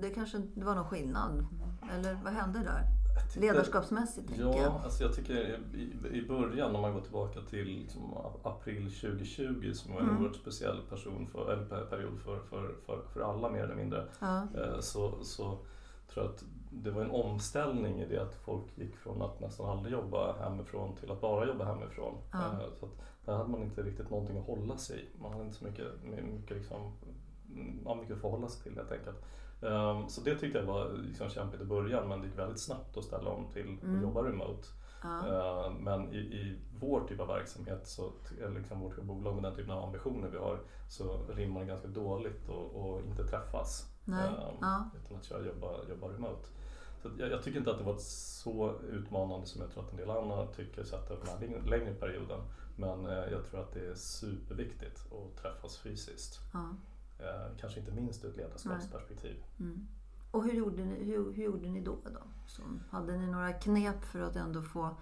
Det 0.00 0.10
kanske 0.10 0.38
det 0.38 0.64
var 0.64 0.74
någon 0.74 0.88
skillnad? 0.88 1.46
Eller 1.92 2.20
vad 2.24 2.32
hände 2.32 2.58
där? 2.58 2.95
Ledarskapsmässigt 3.36 4.30
ja, 4.30 4.36
tänker 4.36 4.62
jag. 4.62 4.72
Alltså 4.84 5.04
jag 5.04 5.14
tycker 5.14 5.60
i, 5.74 6.18
i 6.18 6.26
början 6.28 6.76
om 6.76 6.82
man 6.82 6.94
går 6.94 7.00
tillbaka 7.00 7.40
till 7.40 7.66
liksom 7.66 8.14
april 8.42 8.90
2020 8.90 9.72
som 9.74 9.92
var 9.92 10.00
en 10.00 10.08
mm. 10.08 10.22
oerhört 10.22 10.36
speciell 10.36 10.80
person 10.90 11.26
för, 11.26 11.52
eller 11.52 11.86
period 11.86 12.20
för, 12.24 12.38
för, 12.38 12.74
för, 12.86 13.02
för 13.12 13.20
alla 13.20 13.50
mer 13.50 13.62
eller 13.62 13.74
mindre. 13.74 14.04
Ja. 14.20 14.42
Eh, 14.54 14.80
så, 14.80 15.24
så 15.24 15.58
tror 16.08 16.24
jag 16.24 16.26
att 16.26 16.44
det 16.70 16.90
var 16.90 17.02
en 17.02 17.10
omställning 17.10 18.00
i 18.00 18.08
det 18.08 18.22
att 18.22 18.34
folk 18.34 18.78
gick 18.78 18.96
från 18.96 19.22
att 19.22 19.40
nästan 19.40 19.70
aldrig 19.70 19.92
jobba 19.92 20.36
hemifrån 20.38 20.96
till 20.96 21.10
att 21.10 21.20
bara 21.20 21.46
jobba 21.46 21.64
hemifrån. 21.64 22.14
Ja. 22.32 22.38
Eh, 22.38 22.72
så 22.80 22.86
att 22.86 22.92
där 23.24 23.36
hade 23.36 23.50
man 23.50 23.62
inte 23.62 23.82
riktigt 23.82 24.10
någonting 24.10 24.38
att 24.38 24.46
hålla 24.46 24.78
sig 24.78 25.00
i. 25.00 25.22
Man 25.22 25.32
hade 25.32 25.44
inte 25.44 25.56
så 25.56 25.64
mycket, 25.64 25.86
mycket, 26.04 26.56
liksom, 26.56 26.92
man 27.84 27.98
mycket 27.98 28.14
att 28.14 28.20
förhålla 28.20 28.48
sig 28.48 28.62
till 28.62 28.74
helt 28.74 28.92
enkelt. 28.92 29.16
Um, 29.60 30.08
så 30.08 30.20
det 30.20 30.38
tyckte 30.38 30.58
jag 30.58 30.66
var 30.66 30.92
liksom 30.92 31.28
kämpigt 31.28 31.60
i 31.60 31.64
början 31.64 32.08
men 32.08 32.20
det 32.20 32.26
gick 32.26 32.38
väldigt 32.38 32.60
snabbt 32.60 32.96
att 32.96 33.04
ställa 33.04 33.30
om 33.30 33.46
till 33.52 33.78
mm. 33.82 33.96
att 33.96 34.02
jobba 34.02 34.22
remote. 34.22 34.68
Ja. 35.02 35.08
Uh, 35.08 35.78
men 35.78 36.12
i, 36.12 36.18
i 36.18 36.58
vår 36.80 37.06
typ 37.08 37.20
av 37.20 37.28
verksamhet, 37.28 37.86
så, 37.88 38.12
eller 38.42 38.58
liksom 38.58 38.80
vårt 38.80 39.02
bolag 39.02 39.34
med 39.34 39.42
den 39.42 39.54
typen 39.54 39.70
av 39.70 39.84
ambitioner 39.84 40.28
vi 40.28 40.38
har, 40.38 40.60
så 40.88 41.20
rimmar 41.28 41.60
det 41.60 41.66
ganska 41.66 41.88
dåligt 41.88 42.48
att 42.48 43.04
inte 43.06 43.26
träffas. 43.26 43.92
Nej. 44.04 44.28
Um, 44.28 44.56
ja. 44.60 44.90
Utan 45.04 45.16
att 45.16 45.24
köra 45.24 45.46
jobba, 45.46 45.84
jobba 45.88 46.08
remote. 46.08 46.48
Så 47.02 47.10
jag, 47.18 47.30
jag, 47.30 47.42
tycker 47.42 47.58
inte 47.58 47.70
att 47.70 47.78
det 47.78 47.84
var 47.84 47.96
så 47.98 48.80
utmanande 48.90 49.46
som 49.46 49.60
jag 49.60 49.70
tror 49.70 49.84
att 49.84 49.90
en 49.90 49.96
del 49.96 50.10
andra 50.10 50.46
tycker 50.46 50.84
sätta 50.84 51.14
upp 51.14 51.24
den 51.40 51.50
här 51.50 51.62
längre 51.70 51.94
perioden. 51.94 52.40
Men 52.76 53.06
eh, 53.06 53.32
jag 53.32 53.44
tror 53.44 53.60
att 53.60 53.72
det 53.72 53.86
är 53.86 53.94
superviktigt 53.94 55.12
att 55.12 55.42
träffas 55.42 55.78
fysiskt. 55.78 56.40
Ja. 56.52 56.68
Eh, 57.18 57.56
kanske 57.60 57.80
inte 57.80 57.92
minst 57.92 58.24
ur 58.24 58.30
ett 58.30 58.36
ledarskapsperspektiv. 58.36 59.44
Mm. 59.60 59.88
Och 60.30 60.44
hur 60.44 60.52
gjorde, 60.52 60.84
ni, 60.84 61.04
hur, 61.04 61.32
hur 61.32 61.44
gjorde 61.44 61.68
ni 61.68 61.80
då? 61.80 61.96
då? 62.04 62.20
Så, 62.46 62.62
hade 62.90 63.16
ni 63.16 63.26
några 63.26 63.52
knep 63.52 64.04
för 64.04 64.20
att 64.20 64.36
ändå 64.36 64.62
få 64.62 64.96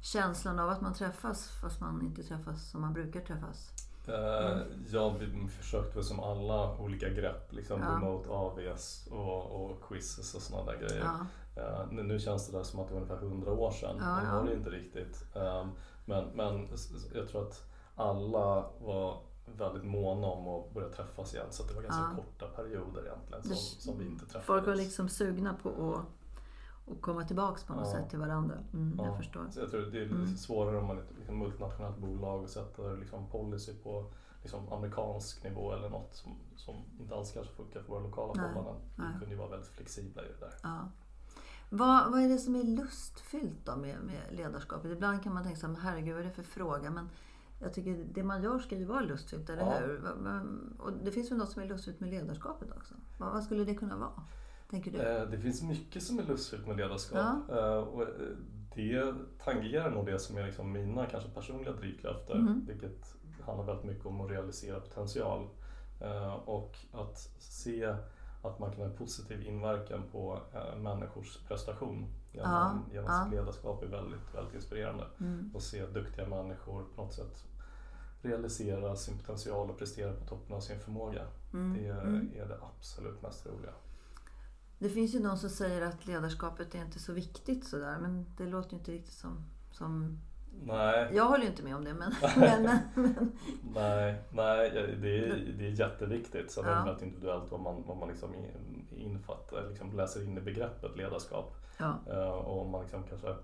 känslan 0.00 0.58
av 0.58 0.68
att 0.68 0.80
man 0.80 0.94
träffas 0.94 1.48
fast 1.60 1.80
man 1.80 2.02
inte 2.02 2.22
träffas 2.22 2.70
som 2.70 2.80
man 2.80 2.92
brukar 2.92 3.20
träffas? 3.20 3.72
Eh, 4.08 4.52
mm. 4.52 4.84
Ja, 4.92 5.16
vi 5.20 5.48
försökte 5.48 6.02
som 6.02 6.20
alla 6.20 6.78
olika 6.78 7.08
grepp, 7.08 7.52
liksom 7.52 7.80
ja. 7.80 7.88
remote 7.88 8.30
AVs 8.30 9.08
och, 9.10 9.64
och 9.64 9.82
quizzes 9.88 10.34
och 10.34 10.42
sådana 10.42 10.72
där 10.72 10.78
grejer. 10.78 11.04
Ja. 11.04 11.26
Uh, 11.62 11.92
nu, 11.92 12.02
nu, 12.02 12.18
känns 12.18 12.46
det 12.46 12.58
där 12.58 12.64
som 12.64 12.80
att 12.80 12.88
det 12.88 12.94
var 12.94 13.00
ungefär 13.00 13.20
hundra 13.20 13.52
år 13.52 13.70
sedan, 13.70 13.96
ja, 14.00 14.20
men 14.22 14.34
var 14.34 14.44
det 14.44 14.54
inte 14.54 14.70
riktigt. 14.70 15.26
Um, 15.34 15.70
men, 16.04 16.24
men 16.34 16.68
jag 17.14 17.28
tror 17.28 17.42
att 17.42 17.62
alla 17.94 18.70
var 18.80 19.22
väldigt 19.46 19.84
måna 19.84 20.26
om 20.26 20.48
att 20.48 20.74
börja 20.74 20.88
träffas 20.88 21.34
igen 21.34 21.46
så 21.50 21.62
det 21.62 21.74
var 21.74 21.82
ganska 21.82 22.02
ja. 22.02 22.16
korta 22.16 22.46
perioder 22.62 23.02
egentligen 23.06 23.42
som, 23.42 23.56
som 23.56 23.98
vi 23.98 24.06
inte 24.06 24.24
träffades. 24.24 24.46
Folk 24.46 24.66
var 24.66 24.74
liksom 24.74 25.08
sugna 25.08 25.54
på 25.62 25.94
att 25.94 26.04
och 26.86 27.00
komma 27.00 27.24
tillbaks 27.24 27.64
på 27.64 27.74
något 27.74 27.86
ja. 27.86 27.92
sätt 27.92 28.10
till 28.10 28.18
varandra. 28.18 28.58
Mm, 28.72 28.94
ja. 28.98 29.06
Jag 29.06 29.16
förstår. 29.16 29.46
Så 29.50 29.60
jag 29.60 29.70
tror 29.70 29.80
det 29.80 29.98
är 29.98 30.04
mm. 30.04 30.36
svårare 30.36 30.78
om 30.78 30.86
man 30.86 30.98
är 30.98 31.02
ett 31.02 31.16
liksom, 31.18 31.38
multinationellt 31.38 31.98
bolag 31.98 32.42
och 32.42 32.50
sätter 32.50 32.96
liksom, 32.96 33.26
policy 33.26 33.74
på 33.74 34.12
liksom, 34.42 34.72
amerikansk 34.72 35.44
nivå 35.44 35.72
eller 35.72 35.90
något 35.90 36.14
som, 36.14 36.36
som 36.56 36.74
inte 37.00 37.14
alls 37.14 37.32
kanske 37.32 37.54
funkar 37.54 37.80
för 37.80 37.88
våra 37.88 38.02
lokala 38.02 38.34
förhållanden. 38.34 38.82
Vi 38.96 39.18
kunde 39.18 39.34
ju 39.34 39.36
vara 39.36 39.48
väldigt 39.48 39.68
flexibla 39.68 40.22
i 40.22 40.26
det 40.26 40.46
där. 40.46 40.54
Ja. 40.62 40.88
Vad, 41.70 42.10
vad 42.12 42.20
är 42.20 42.28
det 42.28 42.38
som 42.38 42.56
är 42.56 42.64
lustfyllt 42.64 43.64
då 43.64 43.76
med, 43.76 43.98
med 44.02 44.20
ledarskapet? 44.30 44.90
Ibland 44.90 45.22
kan 45.22 45.34
man 45.34 45.42
tänka 45.42 45.60
så 45.60 45.66
här, 45.66 45.74
herregud 45.74 46.14
vad 46.14 46.24
är 46.24 46.28
det 46.28 46.34
för 46.34 46.42
fråga? 46.42 46.90
Men 46.90 47.08
jag 47.58 47.74
tycker 47.74 48.06
det 48.14 48.22
man 48.22 48.42
gör 48.42 48.58
ska 48.58 48.76
ju 48.76 48.84
vara 48.84 49.00
lustfyllt, 49.00 49.50
eller 49.50 49.62
ja. 49.62 49.78
hur? 49.78 50.02
Och 50.78 50.92
det 50.92 51.10
finns 51.10 51.30
väl 51.30 51.38
något 51.38 51.50
som 51.50 51.62
är 51.62 51.66
lustfyllt 51.66 52.00
med 52.00 52.10
ledarskapet 52.10 52.68
också? 52.76 52.94
Vad, 53.18 53.44
skulle 53.44 53.64
det 53.64 53.74
kunna 53.74 53.96
vara? 53.96 54.22
Tänker 54.70 54.90
du? 54.90 54.98
Eh, 54.98 55.28
det 55.30 55.38
finns 55.38 55.62
mycket 55.62 56.02
som 56.02 56.18
är 56.18 56.22
lustfyllt 56.22 56.66
med 56.66 56.76
ledarskap. 56.76 57.18
Ja. 57.48 57.58
Eh, 57.58 57.78
och 57.78 58.02
eh, 58.02 58.08
det 58.74 59.14
tangerar 59.38 59.90
nog 59.90 60.06
det 60.06 60.18
som 60.18 60.36
är 60.36 60.46
liksom 60.46 60.72
mina 60.72 61.06
kanske 61.06 61.30
personliga 61.30 61.72
drivkrafter. 61.72 62.34
Mm. 62.34 62.66
Vilket 62.66 63.16
handlar 63.46 63.66
väldigt 63.66 63.86
mycket 63.86 64.06
om 64.06 64.20
att 64.20 64.30
realisera 64.30 64.80
potential. 64.80 65.48
Och 66.44 66.76
att 66.92 67.18
se 67.38 67.94
att 68.42 68.58
man 68.58 68.70
kan 68.70 68.80
ha 68.80 68.86
en 68.86 68.96
positiv 68.96 69.42
inverkan 69.42 70.02
på 70.12 70.40
människors 70.76 71.38
prestation 71.48 72.06
ja. 72.44 72.78
genom 72.92 73.10
ja. 73.10 73.24
sitt 73.24 73.32
ledarskap 73.32 73.82
är 73.82 73.86
väldigt, 73.86 74.34
väldigt 74.34 74.54
inspirerande. 74.54 75.06
Mm. 75.20 75.50
Och 75.54 75.62
se 75.62 75.86
duktiga 75.86 76.28
människor 76.28 76.84
på 76.94 77.02
något 77.02 77.14
sätt 77.14 77.44
realisera 78.22 78.96
sin 78.96 79.18
potential 79.18 79.70
och 79.70 79.78
prestera 79.78 80.12
på 80.12 80.24
toppen 80.24 80.56
av 80.56 80.60
sin 80.60 80.80
förmåga. 80.80 81.26
Mm. 81.52 81.72
Det 81.72 81.88
mm. 81.90 82.30
är 82.34 82.46
det 82.48 82.58
absolut 82.62 83.22
mest 83.22 83.46
roliga. 83.46 83.72
Det 84.78 84.88
finns 84.88 85.14
ju 85.14 85.20
någon 85.20 85.38
som 85.38 85.50
säger 85.50 85.82
att 85.82 86.06
ledarskapet 86.06 86.74
är 86.74 86.82
inte 86.82 86.98
så 86.98 87.12
viktigt 87.12 87.64
sådär 87.64 87.98
men 88.00 88.26
det 88.36 88.46
låter 88.46 88.70
ju 88.70 88.78
inte 88.78 88.92
riktigt 88.92 89.14
som, 89.14 89.44
som 89.70 90.18
Nej. 90.64 91.10
Jag 91.14 91.24
håller 91.24 91.42
ju 91.42 91.50
inte 91.50 91.62
med 91.62 91.76
om 91.76 91.84
det 91.84 91.94
men... 91.94 92.12
men, 92.36 92.80
men. 92.94 93.32
Nej, 93.74 94.22
nej 94.30 94.70
det, 95.00 95.18
är, 95.18 95.54
det 95.58 95.66
är 95.66 95.70
jätteviktigt. 95.70 96.50
Sen 96.50 96.64
ja. 96.66 96.70
är 96.70 96.78
det 96.78 96.84
väldigt 96.84 97.02
individuellt 97.02 97.50
vad 97.50 97.60
man, 97.60 97.84
vad 97.86 97.96
man 97.96 98.08
liksom 98.08 98.34
infattar, 98.90 99.68
liksom 99.68 99.96
läser 99.96 100.24
in 100.24 100.38
i 100.38 100.40
begreppet 100.40 100.96
ledarskap. 100.96 101.56
Ja. 101.78 101.98
Uh, 102.10 102.30
och 102.30 102.62
om 102.62 102.70
man 102.70 102.80
liksom 102.80 103.02
kanske 103.02 103.34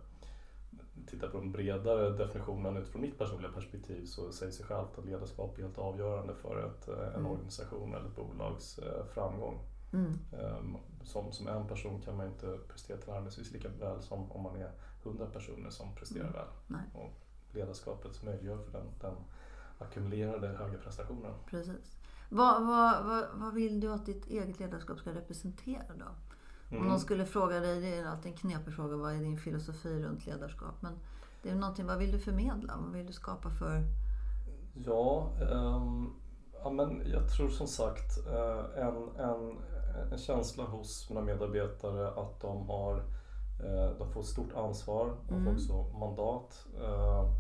tittar 1.07 1.29
på 1.29 1.39
den 1.39 1.53
bredare 1.53 2.11
definitionen 2.11 2.77
utifrån 2.77 3.03
mitt 3.03 3.19
personliga 3.19 3.53
perspektiv 3.53 4.05
så 4.05 4.33
säger 4.33 4.53
sig 4.53 4.67
självt 4.67 4.99
att 4.99 5.05
ledarskap 5.05 5.59
är 5.59 5.63
helt 5.63 5.79
avgörande 5.79 6.35
för 6.35 6.67
ett, 6.67 6.89
eh, 6.89 7.07
en 7.07 7.15
mm. 7.15 7.27
organisation 7.27 7.95
eller 7.95 8.07
ett 8.07 8.17
bolags 8.17 8.79
uh, 8.79 9.05
framgång. 9.15 9.59
Mm. 9.93 10.19
Um, 10.33 10.77
som, 11.05 11.33
som 11.33 11.49
en 11.49 11.67
person 11.67 12.01
kan 12.01 12.17
man 12.17 12.27
inte 12.27 12.59
prestera 12.69 12.99
tillnärmelsevis 12.99 13.53
lika 13.53 13.69
väl 13.69 14.03
som 14.03 14.33
om 14.33 14.43
man 14.43 14.57
är 14.57 14.71
hundra 15.03 15.27
personer 15.27 15.71
som 15.71 15.95
presterar 15.95 16.25
mm. 16.25 16.33
väl. 16.33 16.47
Nej. 16.67 16.83
Och 16.95 17.13
ledarskapet 17.55 18.23
möjliggör 18.23 18.59
för 18.59 18.73
den, 18.73 18.87
den 19.01 19.15
ackumulerade 19.79 20.49
höga 20.49 20.79
prestationen. 20.79 21.33
Precis. 21.47 21.97
Vad, 22.29 22.67
vad, 22.67 23.05
vad, 23.05 23.25
vad 23.35 23.55
vill 23.55 23.81
du 23.81 23.93
att 23.93 24.07
ditt 24.07 24.27
eget 24.27 24.61
ledarskap 24.61 24.99
ska 24.99 25.15
representera 25.15 25.95
då? 25.99 26.05
Om 26.69 26.77
mm. 26.77 26.89
någon 26.89 27.01
skulle 27.01 27.27
fråga 27.27 27.61
dig, 27.61 27.81
det 27.81 27.97
är 27.97 28.07
alltid 28.07 28.33
en 28.33 28.39
knepig 28.39 28.75
fråga, 28.75 28.97
vad 28.97 29.13
är 29.13 29.19
din 29.19 29.39
filosofi 29.39 30.03
runt 30.03 30.27
ledarskap? 30.27 30.75
Men 30.83 30.99
det 31.43 31.51
är 31.51 31.55
någonting, 31.55 31.87
vad 31.87 31.99
vill 31.99 32.13
du 32.13 32.19
förmedla? 32.19 32.77
Vad 32.77 32.93
vill 32.93 33.07
du 33.07 33.13
skapa 33.13 33.51
för... 33.51 33.83
Ja, 34.75 35.33
um, 35.53 36.15
ja 36.63 36.71
men 36.71 37.03
jag 37.11 37.31
tror 37.31 37.49
som 37.49 37.67
sagt 37.67 38.19
uh, 38.29 38.85
en, 38.87 39.17
en 39.17 39.59
en 40.11 40.19
känsla 40.19 40.65
hos 40.65 41.11
mina 41.11 41.21
medarbetare 41.21 42.09
att 42.09 42.41
de 42.41 42.69
har 42.69 42.97
eh, 42.97 43.05
de 43.99 44.13
får 44.13 44.23
stort 44.23 44.53
ansvar, 44.53 45.17
de 45.29 45.35
mm. 45.35 45.45
får 45.45 45.53
också 45.53 45.99
mandat 45.99 46.67
eh, 46.81 47.31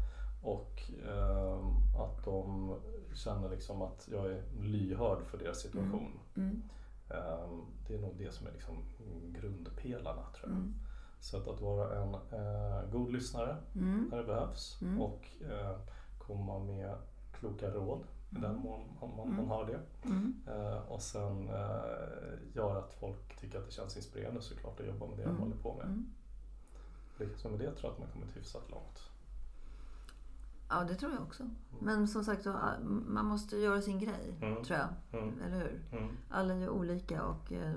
och 0.43 0.83
eh, 1.07 1.59
att 2.01 2.25
de 2.25 2.75
känner 3.15 3.51
liksom 3.51 3.83
att 3.83 4.09
jag 4.13 4.27
är 4.27 4.43
lyhörd 4.61 5.23
för 5.23 5.39
deras 5.39 5.61
situation. 5.61 6.21
Mm. 6.35 6.49
Mm. 6.49 6.63
Det 7.87 7.95
är 7.95 7.99
nog 7.99 8.15
det 8.19 8.35
som 8.35 8.47
är 8.47 8.53
liksom 8.53 8.75
grundpelarna 9.41 10.23
tror 10.23 10.51
jag. 10.51 10.59
Mm. 10.59 10.75
Så 11.21 11.37
att, 11.37 11.49
att 11.49 11.61
vara 11.61 12.03
en 12.03 12.15
eh, 12.15 12.91
god 12.93 13.13
lyssnare 13.13 13.57
mm. 13.75 14.09
när 14.11 14.19
det 14.19 14.25
behövs 14.25 14.79
mm. 14.83 15.01
och 15.01 15.29
eh, 15.51 15.77
komma 16.19 16.59
med 16.59 16.97
kloka 17.33 17.71
råd 17.71 18.05
i 18.37 18.41
den 18.41 18.57
mån 18.57 18.81
man, 19.01 19.17
man, 19.17 19.37
man 19.37 19.47
har 19.47 19.67
det. 19.67 19.81
Mm. 20.05 20.43
Uh, 20.49 20.93
och 20.93 21.03
sen 21.03 21.49
uh, 21.49 22.55
göra 22.55 22.79
att 22.79 22.95
folk 22.95 23.41
tycker 23.41 23.59
att 23.59 23.67
det 23.67 23.73
känns 23.73 23.97
inspirerande 23.97 24.43
såklart 24.43 24.81
att 24.81 24.87
jobba 24.87 25.07
med 25.07 25.19
det 25.19 25.23
mm. 25.23 25.37
de 25.37 25.43
håller 25.43 25.57
på 25.57 25.75
med. 25.75 25.87
Mm. 25.87 26.07
Liksom 27.19 27.51
med 27.51 27.61
det 27.61 27.71
tror 27.71 27.83
jag 27.83 27.93
att 27.93 27.99
man 27.99 28.09
kommit 28.09 28.37
hyfsat 28.37 28.71
långt. 28.71 29.03
Ja, 30.69 30.85
det 30.85 30.95
tror 30.95 31.13
jag 31.13 31.23
också. 31.23 31.43
Mm. 31.43 31.55
Men 31.81 32.09
som 32.09 32.25
sagt, 32.25 32.47
man 33.07 33.27
måste 33.27 33.57
göra 33.57 33.83
sin 33.83 33.99
grej, 33.99 34.39
mm. 34.43 34.65
tror 34.65 34.79
jag. 34.79 35.21
Mm. 35.23 35.43
Eller 35.43 35.57
hur? 35.59 35.99
Mm. 35.99 36.17
Alla 36.31 36.55
är 36.55 36.69
olika 36.69 37.23
och 37.23 37.53
eh, 37.53 37.75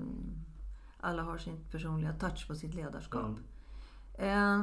alla 1.00 1.22
har 1.22 1.38
sin 1.38 1.64
personliga 1.70 2.12
touch 2.12 2.48
på 2.48 2.54
sitt 2.54 2.74
ledarskap. 2.74 3.38
Eh, 4.14 4.62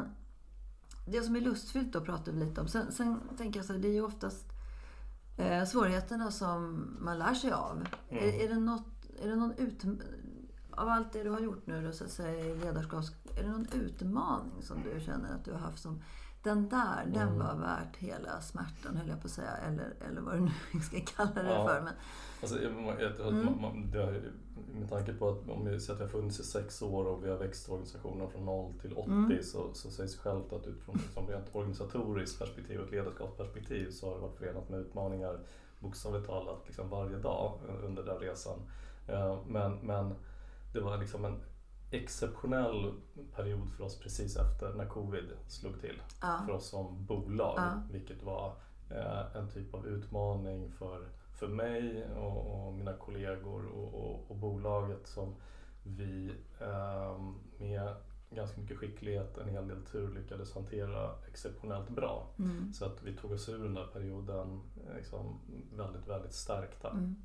det 1.05 1.21
som 1.21 1.35
är 1.35 1.41
lustfyllt 1.41 1.93
då 1.93 2.01
pratar 2.01 2.31
vi 2.31 2.39
lite 2.39 2.61
om. 2.61 2.67
Sen, 2.67 2.91
sen 2.91 3.19
tänker 3.37 3.59
jag 3.59 3.65
så 3.65 3.73
här, 3.73 3.79
det 3.79 3.87
är 3.87 3.93
ju 3.93 4.01
oftast 4.01 4.52
eh, 5.37 5.65
svårigheterna 5.65 6.31
som 6.31 6.87
man 6.99 7.19
lär 7.19 7.33
sig 7.33 7.51
av. 7.51 7.87
Mm. 8.09 8.23
Är, 8.23 8.43
är, 8.43 8.49
det 8.49 8.59
något, 8.59 9.09
är 9.23 9.27
det 9.27 9.35
någon 9.35 9.53
ut, 9.57 9.83
av 10.71 10.89
allt 10.89 11.13
det 11.13 11.23
du 11.23 11.29
har 11.29 11.39
gjort 11.39 11.67
nu 11.67 11.85
då, 11.85 11.91
så 11.91 12.03
att 12.03 12.11
säga, 12.11 12.45
i 12.45 12.57
ledarskap, 12.57 13.05
är 13.37 13.43
det 13.43 13.49
någon 13.49 13.67
utmaning 13.73 14.61
som 14.61 14.83
du 14.83 15.01
känner 15.01 15.35
att 15.35 15.45
du 15.45 15.51
har 15.51 15.59
haft 15.59 15.79
som 15.79 16.01
den 16.43 16.69
där, 16.69 17.01
mm. 17.01 17.13
den 17.13 17.39
var 17.39 17.55
värt 17.55 17.97
hela 17.97 18.41
smärtan 18.41 18.97
höll 18.97 19.07
jag 19.07 19.21
på 19.21 19.27
att 19.27 19.31
säga. 19.31 19.57
Eller, 19.57 19.93
eller 20.07 20.21
vad 20.21 20.35
du 20.35 20.39
nu 20.39 20.81
ska 20.81 20.99
kalla 21.15 21.43
det 21.43 21.53
ja. 21.53 21.67
för. 21.67 21.81
Men... 21.81 21.93
Alltså, 22.41 22.61
jag, 22.61 22.71
jag, 23.01 23.27
mm. 23.27 23.61
man, 23.61 23.91
det 23.91 24.21
med 24.79 24.89
tanke 24.89 25.13
på 25.13 25.29
att 25.29 25.49
om 25.49 25.65
vi 25.65 25.79
säger 25.79 25.93
att 25.93 25.99
vi 25.99 26.03
har 26.03 26.19
funnits 26.19 26.39
i 26.39 26.43
sex 26.43 26.81
år 26.81 27.05
och 27.05 27.25
vi 27.25 27.29
har 27.29 27.37
växt 27.37 27.69
organisationen 27.69 28.29
från 28.29 28.45
0 28.45 28.73
till 28.81 28.93
80 28.93 29.11
mm. 29.11 29.43
så, 29.43 29.73
så 29.73 29.91
sägs 29.91 30.15
det 30.15 30.21
självt 30.21 30.53
att 30.53 30.67
utifrån 30.67 30.95
liksom 31.03 31.27
rent 31.27 31.55
organisatoriskt 31.55 32.39
perspektiv 32.39 32.79
och 32.79 32.85
ett 32.85 32.91
ledarskapsperspektiv 32.91 33.91
så 33.91 34.07
har 34.07 34.15
det 34.15 34.21
varit 34.21 34.37
förenat 34.37 34.69
med 34.69 34.79
utmaningar 34.79 35.39
bokstavligt 35.79 36.27
talat 36.27 36.61
liksom 36.65 36.89
varje 36.89 37.17
dag 37.17 37.59
under 37.83 38.03
den 38.03 38.19
resan. 38.19 38.59
Eh, 39.07 39.37
men, 39.47 39.75
men 39.75 40.15
det 40.73 40.79
var 40.79 40.97
liksom 40.97 41.25
en 41.25 41.35
exceptionell 41.93 42.93
period 43.35 43.71
för 43.77 43.83
oss 43.83 43.99
precis 43.99 44.37
efter 44.37 44.73
när 44.73 44.85
covid 44.85 45.31
slog 45.47 45.81
till. 45.81 46.01
Ja. 46.21 46.43
För 46.45 46.53
oss 46.53 46.69
som 46.69 47.05
bolag, 47.05 47.53
ja. 47.57 47.83
vilket 47.91 48.23
var 48.23 48.55
eh, 48.89 49.35
en 49.35 49.49
typ 49.49 49.73
av 49.73 49.87
utmaning 49.87 50.71
för, 50.71 51.07
för 51.33 51.47
mig 51.47 52.07
och, 52.09 52.67
och 52.67 52.73
mina 52.73 52.93
kollegor 52.93 53.65
och, 53.65 53.93
och, 53.93 54.31
och, 54.31 54.37
bolaget 54.37 55.07
som 55.07 55.35
vi 55.83 56.31
ehm, 56.59 57.35
med 57.57 57.95
ganska 58.29 58.61
mycket 58.61 58.77
skicklighet, 58.77 59.37
en 59.37 59.49
hel 59.49 59.67
del 59.67 59.85
tur 59.85 60.13
lyckades 60.13 60.53
hantera 60.53 61.15
exceptionellt 61.29 61.89
bra. 61.89 62.27
Mm. 62.39 62.73
Så 62.73 62.85
att 62.85 63.03
vi 63.03 63.15
tog 63.15 63.31
oss 63.31 63.49
ur 63.49 63.63
den 63.63 63.73
där 63.73 63.87
perioden 63.87 64.61
liksom 64.95 65.39
väldigt, 65.73 66.07
väldigt 66.07 66.33
stärkta. 66.33 66.89
Mm. 66.89 67.15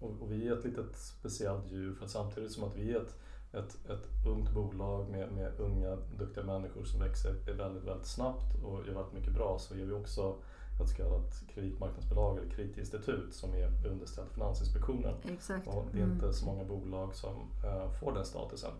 Och, 0.00 0.22
och, 0.22 0.32
vi 0.32 0.48
är 0.48 0.58
ett 0.58 0.64
litet 0.64 0.96
speciellt 0.96 1.70
djur 1.70 1.94
för 1.94 2.04
att 2.04 2.10
samtidigt 2.10 2.52
som 2.52 2.64
att 2.64 2.76
vi 2.76 2.92
är 2.92 3.00
ett, 3.00 3.16
ett, 3.52 3.90
ett 3.90 4.26
ungt 4.26 4.50
bolag 4.50 5.10
med, 5.10 5.32
med 5.32 5.52
unga 5.60 5.96
duktiga 6.18 6.44
människor 6.44 6.84
som 6.84 7.00
växer 7.00 7.32
väldigt, 7.56 7.84
väldigt 7.84 8.06
snabbt 8.06 8.64
och 8.64 8.86
gör 8.86 8.94
väldigt 8.94 9.12
mycket 9.12 9.34
bra 9.34 9.58
så 9.58 9.74
är 9.74 9.84
vi 9.84 9.92
också 9.92 10.36
ett 10.82 10.88
så 10.88 10.94
kallat 10.94 11.42
kreditmarknadsbolag 11.54 12.38
eller 12.38 12.50
kreditinstitut 12.50 13.34
som 13.34 13.54
är 13.54 13.86
underställt 13.86 14.32
Finansinspektionen. 14.32 15.14
Exakt. 15.24 15.68
Och 15.68 15.86
det 15.92 15.98
är 15.98 16.04
inte 16.04 16.24
mm. 16.24 16.32
så 16.32 16.46
många 16.46 16.64
bolag 16.64 17.14
som 17.14 17.34
uh, 17.64 17.92
får 18.00 18.12
den 18.12 18.24
statusen. 18.24 18.72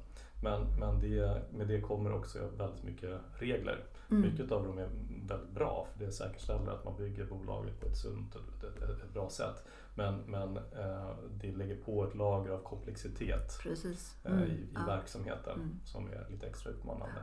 Men, 0.42 0.66
men 0.78 1.00
det, 1.00 1.42
med 1.50 1.68
det 1.68 1.80
kommer 1.80 2.12
också 2.12 2.38
väldigt 2.58 2.84
mycket 2.84 3.20
regler. 3.38 3.84
Mm. 4.10 4.22
Mycket 4.22 4.52
av 4.52 4.64
dem 4.64 4.78
är 4.78 4.88
väldigt 5.28 5.50
bra 5.50 5.86
för 5.92 6.04
det 6.04 6.12
säkerställer 6.12 6.72
att 6.72 6.84
man 6.84 6.96
bygger 6.96 7.26
bolaget 7.26 7.80
på 7.80 7.86
ett 7.86 7.96
sunt 7.96 8.34
och 8.34 8.40
ett, 8.40 8.82
ett, 8.82 9.02
ett 9.02 9.12
bra 9.12 9.30
sätt. 9.30 9.64
Men, 9.94 10.14
men 10.14 10.56
eh, 10.56 11.10
det 11.40 11.52
lägger 11.52 11.76
på 11.76 12.04
ett 12.04 12.14
lager 12.14 12.50
av 12.50 12.62
komplexitet 12.62 13.58
mm. 13.64 14.38
eh, 14.38 14.44
i, 14.44 14.52
i 14.52 14.68
ja. 14.74 14.86
verksamheten 14.86 15.54
mm. 15.54 15.80
som 15.84 16.06
är 16.06 16.26
lite 16.30 16.46
extra 16.46 16.70
utmanande. 16.70 17.22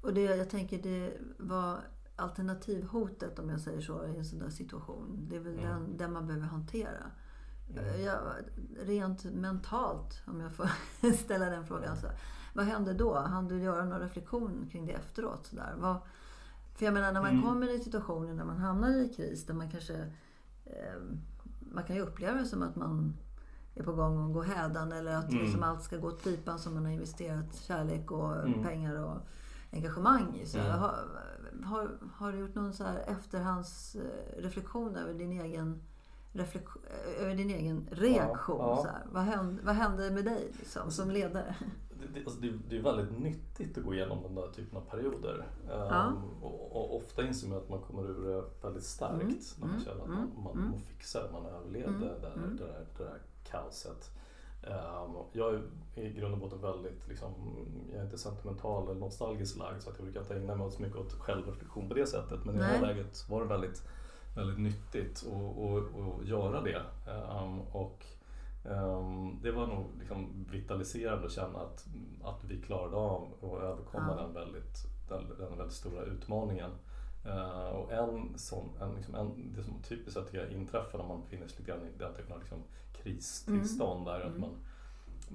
Och 0.00 0.14
det, 0.14 0.22
jag 0.22 0.50
tänker 0.50 0.82
det 0.82 1.12
var 1.38 1.78
alternativhotet 2.16 3.38
om 3.38 3.50
jag 3.50 3.60
säger 3.60 3.80
så 3.80 4.06
i 4.06 4.16
en 4.16 4.24
sån 4.24 4.38
där 4.38 4.50
situation. 4.50 5.26
Det 5.28 5.36
är 5.36 5.40
väl 5.40 5.58
mm. 5.58 5.64
den, 5.64 5.96
den 5.96 6.12
man 6.12 6.26
behöver 6.26 6.46
hantera. 6.46 7.10
Mm. 7.70 8.02
Jag, 8.02 8.18
rent 8.80 9.24
mentalt, 9.24 10.22
om 10.26 10.40
jag 10.40 10.52
får 10.52 10.68
ställa 11.24 11.50
den 11.50 11.66
frågan. 11.66 11.96
Så, 11.96 12.06
vad 12.54 12.64
hände 12.64 12.94
då? 12.94 13.14
Han 13.14 13.48
du 13.48 13.62
göra 13.62 13.84
någon 13.84 14.00
reflektion 14.00 14.68
kring 14.72 14.86
det 14.86 14.92
efteråt? 14.92 15.46
Så 15.46 15.56
där? 15.56 15.74
Vad, 15.76 15.96
för 16.74 16.84
jag 16.84 16.94
menar 16.94 17.12
när 17.12 17.20
man 17.20 17.30
mm. 17.30 17.42
kommer 17.42 17.74
i 17.74 17.78
situationer 17.78 18.34
när 18.34 18.44
man 18.44 18.58
hamnar 18.58 18.90
i 18.90 19.08
kris 19.08 19.46
där 19.46 19.54
man 19.54 19.70
kanske... 19.70 20.12
Eh, 20.66 21.00
man 21.60 21.84
kan 21.84 21.96
ju 21.96 22.02
uppleva 22.02 22.38
det 22.38 22.46
som 22.46 22.62
att 22.62 22.76
man 22.76 23.16
är 23.74 23.82
på 23.82 23.92
gång 23.92 24.26
att 24.26 24.32
gå 24.32 24.42
hädan 24.42 24.92
eller 24.92 25.14
att 25.14 25.30
mm. 25.30 25.44
liksom 25.44 25.62
allt 25.62 25.82
ska 25.82 25.96
gå 25.96 26.08
åt 26.08 26.24
pipan 26.24 26.58
som 26.58 26.74
man 26.74 26.84
har 26.84 26.92
investerat 26.92 27.54
kärlek 27.54 28.10
och 28.10 28.36
mm. 28.36 28.62
pengar 28.62 29.02
och 29.02 29.16
engagemang 29.72 30.36
i. 30.36 30.46
Så 30.46 30.58
mm. 30.58 30.70
har, 30.70 30.94
har, 31.62 31.90
har, 32.12 32.32
du 32.32 32.38
gjort 32.38 32.54
någon 32.54 32.72
så 32.72 32.84
här 32.84 33.04
efterhandsreflektion 33.06 34.96
över 34.96 35.14
din 35.14 35.32
egen 35.32 35.82
över 37.20 37.34
din 37.34 37.50
egen 37.50 37.88
reaktion. 37.90 38.58
Ja, 38.58 38.76
ja. 38.76 38.82
Så 38.82 38.88
här. 38.88 39.06
Vad, 39.12 39.22
hände, 39.22 39.62
vad 39.62 39.74
hände 39.74 40.10
med 40.10 40.24
dig 40.24 40.52
liksom, 40.58 40.90
som 40.90 41.10
ledare? 41.10 41.56
Det, 42.14 42.24
alltså 42.24 42.40
det, 42.40 42.52
det, 42.68 42.76
är 42.76 42.82
väldigt 42.82 43.18
nyttigt 43.18 43.78
att 43.78 43.84
gå 43.84 43.94
igenom 43.94 44.22
den 44.22 44.34
där 44.34 44.48
typen 44.48 44.78
av 44.78 44.82
perioder. 44.90 45.46
Ja. 45.68 46.06
Um, 46.06 46.42
och, 46.42 46.76
och, 46.76 46.96
ofta 46.96 47.26
inser 47.26 47.48
man 47.48 47.58
att 47.58 47.68
man 47.68 47.80
kommer 47.80 48.10
ur 48.10 48.24
det 48.24 48.44
väldigt 48.66 48.84
starkt 48.84 49.22
mm. 49.22 49.38
när 49.60 49.66
man 49.66 49.70
mm. 49.70 49.84
känner 49.84 50.02
att 50.02 50.08
man, 50.08 50.18
mm. 50.18 50.42
man, 50.44 50.70
man 50.70 50.78
fixar, 50.78 51.28
man 51.32 51.46
överlevde 51.46 51.88
mm. 51.88 52.20
det, 52.20 52.28
mm. 52.28 52.56
det, 52.56 52.64
där, 52.64 52.86
det 52.98 53.04
där 53.04 53.18
kaoset. 53.44 54.10
Um, 54.62 55.16
jag 55.32 55.54
är 55.54 55.62
i 55.94 56.12
grund 56.12 56.34
och 56.34 56.40
botten 56.40 56.60
väldigt, 56.60 57.08
liksom, 57.08 57.32
jag 57.90 58.00
är 58.00 58.04
inte 58.04 58.18
sentimental 58.18 58.90
eller 58.90 59.00
nostalgisk 59.00 59.56
lagd 59.56 59.82
så 59.82 59.90
att 59.90 59.96
jag 59.96 60.04
brukar 60.04 60.20
inte 60.20 60.36
ägna 60.36 60.54
mig 60.54 60.70
så 60.70 60.82
mycket 60.82 60.98
åt 60.98 61.12
självreflektion 61.12 61.88
på 61.88 61.94
det 61.94 62.06
sättet. 62.06 62.44
Men 62.44 62.54
i 62.54 62.58
det 62.58 62.64
här 62.64 62.80
läget 62.80 63.28
var 63.30 63.40
det 63.40 63.46
väldigt 63.46 63.82
väldigt 64.34 64.58
nyttigt 64.58 65.26
att 65.26 66.26
göra 66.26 66.60
det. 66.60 66.82
Um, 67.42 67.60
och 67.60 68.06
det 69.42 69.52
var 69.52 69.66
nog 69.66 69.86
liksom 69.98 70.46
vitaliserande 70.50 71.26
att 71.26 71.32
känna 71.32 71.58
att, 71.58 71.86
att 72.24 72.44
vi 72.44 72.62
klarade 72.62 72.96
av 72.96 73.28
att 73.42 73.62
överkomma 73.62 74.16
ja. 74.16 74.22
den, 74.22 74.34
väldigt, 74.34 74.86
den, 75.08 75.38
den 75.38 75.58
väldigt 75.58 75.76
stora 75.76 76.02
utmaningen. 76.02 76.70
Uh, 77.26 77.68
och 77.68 77.92
en 77.92 78.38
sån, 78.38 78.68
en, 78.80 78.94
liksom 78.94 79.14
en, 79.14 79.52
det 79.56 79.62
som 79.62 79.82
typiskt 79.82 80.12
sett 80.12 80.52
inträffar 80.52 80.98
när 80.98 81.06
man 81.06 81.20
befinner 81.20 81.46
sig 81.46 81.58
lite 81.58 81.70
grann 81.70 81.86
i 81.86 81.98
den 81.98 82.14
typen 82.14 82.32
av 82.32 82.38
liksom 82.38 82.58
kristillstånd 82.92 84.08
mm. 84.08 84.20
är 84.20 84.20
att 84.20 84.36
mm. 84.36 84.40
man 84.40 84.50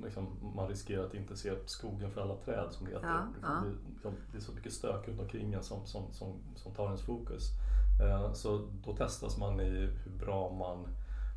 Liksom, 0.04 0.28
man 0.56 0.68
riskerar 0.68 1.06
att 1.06 1.14
inte 1.14 1.38
se 1.38 1.52
skogen 1.66 2.12
för 2.12 2.22
alla 2.22 2.36
träd 2.36 2.68
som 2.72 2.86
det 2.86 2.92
heter. 2.92 3.08
Ja, 3.08 3.28
liksom, 3.34 3.54
ja. 3.54 3.62
Det, 3.64 3.94
liksom, 3.94 4.14
det, 4.32 4.38
är 4.38 4.42
så 4.42 4.52
mycket 4.52 4.74
stök 4.74 5.08
runt 5.08 5.20
omkring 5.20 5.54
en 5.54 5.64
som, 5.64 5.86
som, 5.86 6.14
som, 6.14 6.34
som 6.56 6.72
tar 6.72 6.86
ens 6.86 7.02
fokus. 7.02 7.44
Eh, 8.02 8.34
så 8.34 8.68
då 8.86 8.96
testas 8.96 9.38
man 9.38 9.60
i 9.60 9.90
hur 10.04 10.12
bra 10.20 10.54
man 10.54 10.88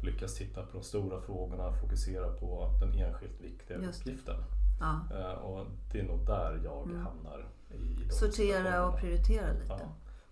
lyckas 0.03 0.35
titta 0.35 0.63
på 0.63 0.73
de 0.73 0.83
stora 0.83 1.21
frågorna, 1.21 1.73
fokusera 1.73 2.33
på 2.33 2.71
den 2.81 2.95
enskilt 2.95 3.41
viktiga 3.41 3.79
uppgiften. 3.79 4.37
Ja. 4.81 5.01
Eh, 5.19 5.33
och 5.33 5.67
det 5.93 6.01
är 6.01 6.05
nog 6.05 6.27
där 6.27 6.61
jag 6.65 6.83
mm. 6.83 7.01
hamnar. 7.01 7.49
I, 7.71 8.05
i 8.05 8.11
Sortera 8.11 8.87
och 8.87 8.99
prioritera 8.99 9.53
lite. 9.53 9.67
Ja. 9.69 9.79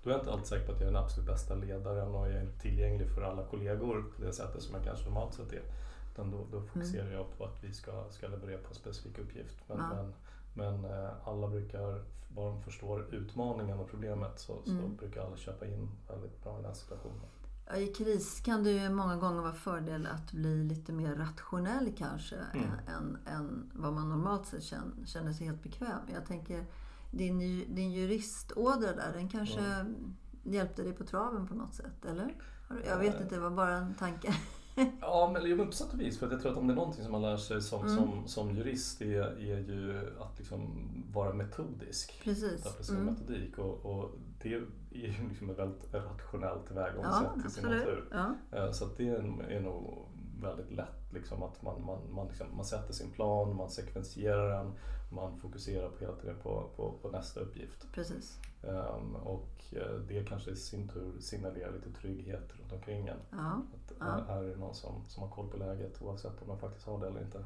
Då 0.03 0.11
är 0.11 0.15
jag 0.15 0.21
inte 0.21 0.33
alltid 0.33 0.47
säker 0.47 0.67
på 0.67 0.73
att 0.73 0.81
jag 0.81 0.89
är 0.89 0.93
den 0.93 1.03
absolut 1.03 1.27
bästa 1.27 1.55
ledaren 1.55 2.15
och 2.15 2.27
jag 2.27 2.37
är 2.37 2.49
tillgänglig 2.61 3.09
för 3.15 3.23
alla 3.23 3.45
kollegor 3.45 4.05
på 4.17 4.23
det 4.23 4.33
sättet 4.33 4.63
som 4.63 4.75
jag 4.75 4.85
kanske 4.85 5.05
normalt 5.05 5.35
sett 5.35 5.53
är. 5.53 5.63
Utan 6.13 6.31
då, 6.31 6.47
då 6.53 6.61
fokuserar 6.61 7.03
mm. 7.03 7.15
jag 7.15 7.39
på 7.39 7.45
att 7.45 7.65
vi 7.65 7.73
ska, 7.73 8.05
ska 8.11 8.29
leverera 8.29 8.59
på 8.59 8.69
en 8.69 8.75
specifik 8.75 9.19
uppgift. 9.19 9.57
Men, 9.67 9.79
ja. 9.79 9.89
men, 9.95 10.13
men 10.55 10.91
eh, 10.91 11.11
alla 11.25 11.49
brukar 11.49 12.05
bara 12.29 12.51
de 12.51 12.63
förstår 12.63 13.15
utmaningen 13.15 13.81
och 13.81 13.91
problemet 13.91 14.39
så, 14.39 14.63
så 14.65 14.71
mm. 14.71 14.97
brukar 14.97 15.27
alla 15.27 15.37
köpa 15.37 15.67
in 15.67 15.89
väldigt 16.09 16.43
bra 16.43 16.61
i 16.61 16.63
den 16.63 16.75
situationen. 16.75 17.27
I 17.77 17.87
kris 17.87 18.41
kan 18.41 18.65
det 18.65 18.71
ju 18.71 18.91
många 18.91 19.17
gånger 19.17 19.43
vara 19.43 19.53
fördel 19.53 20.07
att 20.07 20.33
bli 20.33 20.65
lite 20.65 20.93
mer 20.93 21.15
rationell 21.15 21.95
kanske 21.99 22.37
mm. 22.37 22.71
än, 22.87 23.19
än 23.27 23.71
vad 23.75 23.93
man 23.93 24.09
normalt 24.09 24.47
sett 24.47 24.63
känner, 24.63 25.07
känner 25.07 25.33
sig 25.33 25.47
helt 25.47 25.63
bekväm 25.63 26.01
Jag 26.15 26.27
tänker 26.27 26.65
din, 27.11 27.39
din 27.75 27.93
juristådra 27.93 28.93
där, 28.93 29.13
den 29.15 29.29
kanske 29.29 29.61
mm. 29.61 30.17
hjälpte 30.43 30.83
dig 30.83 30.93
på 30.93 31.05
traven 31.05 31.47
på 31.47 31.55
något 31.55 31.75
sätt, 31.75 32.05
eller? 32.05 32.35
Jag 32.87 32.99
vet 32.99 33.15
eh. 33.15 33.23
inte, 33.23 33.35
det 33.35 33.41
var 33.41 33.51
bara 33.51 33.77
en 33.77 33.95
tanke. 33.95 34.35
Ja, 35.01 35.31
men, 35.33 35.57
men 35.57 35.67
på 35.67 35.73
sätt 35.73 35.93
och 35.93 36.01
vis. 36.01 36.19
För 36.19 36.31
jag 36.31 36.41
tror 36.41 36.53
att 36.53 36.59
om 36.59 36.67
det 36.67 36.73
är 36.73 36.77
någonting 36.77 37.03
som 37.03 37.13
man 37.13 37.23
lär 37.23 37.37
sig 37.37 37.63
som, 37.63 37.81
mm. 37.81 37.97
som, 37.97 38.29
som 38.29 38.57
jurist 38.57 39.03
är, 39.03 39.23
är 39.23 39.59
ju 39.59 40.11
att 40.21 40.39
liksom 40.39 40.89
vara 41.13 41.33
metodisk. 41.33 42.21
Precis. 42.25 42.67
Att 42.67 42.73
applicera 42.73 42.99
mm. 42.99 43.15
metodik. 43.15 43.59
Och, 43.59 43.87
och, 43.87 44.11
det 44.43 44.49
är 44.49 44.53
ju 44.53 44.67
liksom 45.29 45.51
ett 45.51 45.59
väldigt 45.59 45.95
rationellt 45.95 46.67
tillvägagångssätt 46.67 47.29
ja, 47.37 47.43
till 47.43 47.51
sin 47.51 47.65
natur. 47.65 48.09
Ja. 48.11 48.35
Eh, 48.53 48.73
så 48.73 48.87
det 48.97 49.09
är 49.09 49.61
nog 49.61 50.07
väldigt 50.41 50.71
lätt 50.71 51.13
liksom 51.13 51.43
att 51.43 51.63
man, 51.63 51.85
man, 51.85 51.99
man, 52.15 52.27
liksom, 52.27 52.47
man 52.57 52.65
sätter 52.65 52.93
sin 52.93 53.11
plan, 53.11 53.57
man 53.57 53.71
sekvensierar 53.71 54.49
den, 54.59 54.73
man 55.13 55.39
fokuserar 55.39 55.89
på 55.89 55.99
hela 55.99 56.17
tiden 56.17 56.37
på, 56.43 56.71
på, 56.77 56.93
på 57.03 57.11
nästa 57.11 57.41
uppgift. 57.41 57.87
Precis. 57.95 58.39
Um, 58.63 59.17
och 59.17 59.51
eh, 59.73 59.95
det 60.09 60.25
kanske 60.29 60.51
i 60.51 60.57
sin 60.57 60.89
tur 60.89 61.21
signalerar 61.21 61.73
lite 61.73 62.01
trygghet 62.01 62.51
runt 62.61 62.73
omkring 62.73 63.09
en. 63.09 63.19
Ja. 63.31 63.63
Att 63.75 63.93
ja. 63.99 64.25
Här 64.29 64.43
är 64.43 64.49
det 64.49 64.57
någon 64.57 64.75
som, 64.75 65.05
som 65.09 65.23
har 65.23 65.31
koll 65.31 65.49
på 65.51 65.57
läget 65.57 66.03
oavsett 66.03 66.43
om 66.43 66.49
man 66.49 66.59
faktiskt 66.59 66.87
har 66.87 67.01
det 67.01 67.07
eller 67.07 67.21
inte. 67.21 67.45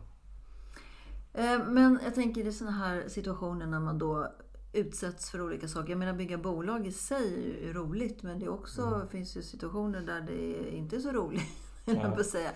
Eh, 1.33 1.69
men 1.69 2.01
jag 2.05 2.15
tänker 2.15 2.47
i 2.47 2.53
sådana 2.53 2.77
här 2.77 3.09
situationer 3.09 3.67
när 3.67 3.81
man 3.81 3.99
då 3.99 4.33
utsätts 4.73 5.31
för 5.31 5.41
olika 5.41 5.69
saker. 5.69 5.91
Jag 5.91 5.99
menar 5.99 6.13
bygga 6.13 6.39
bolag 6.39 6.87
i 6.87 6.93
sig 6.93 7.59
är 7.69 7.73
roligt 7.73 8.23
men 8.23 8.39
det 8.39 8.49
också 8.49 8.83
mm. 8.83 9.09
finns 9.09 9.37
ju 9.37 9.43
situationer 9.43 10.01
där 10.01 10.21
det 10.21 10.71
inte 10.75 10.97
är 10.97 11.01
så 11.01 11.13
roligt. 11.13 11.64
Ja. 11.85 12.11
på 12.17 12.25
säga. 12.25 12.51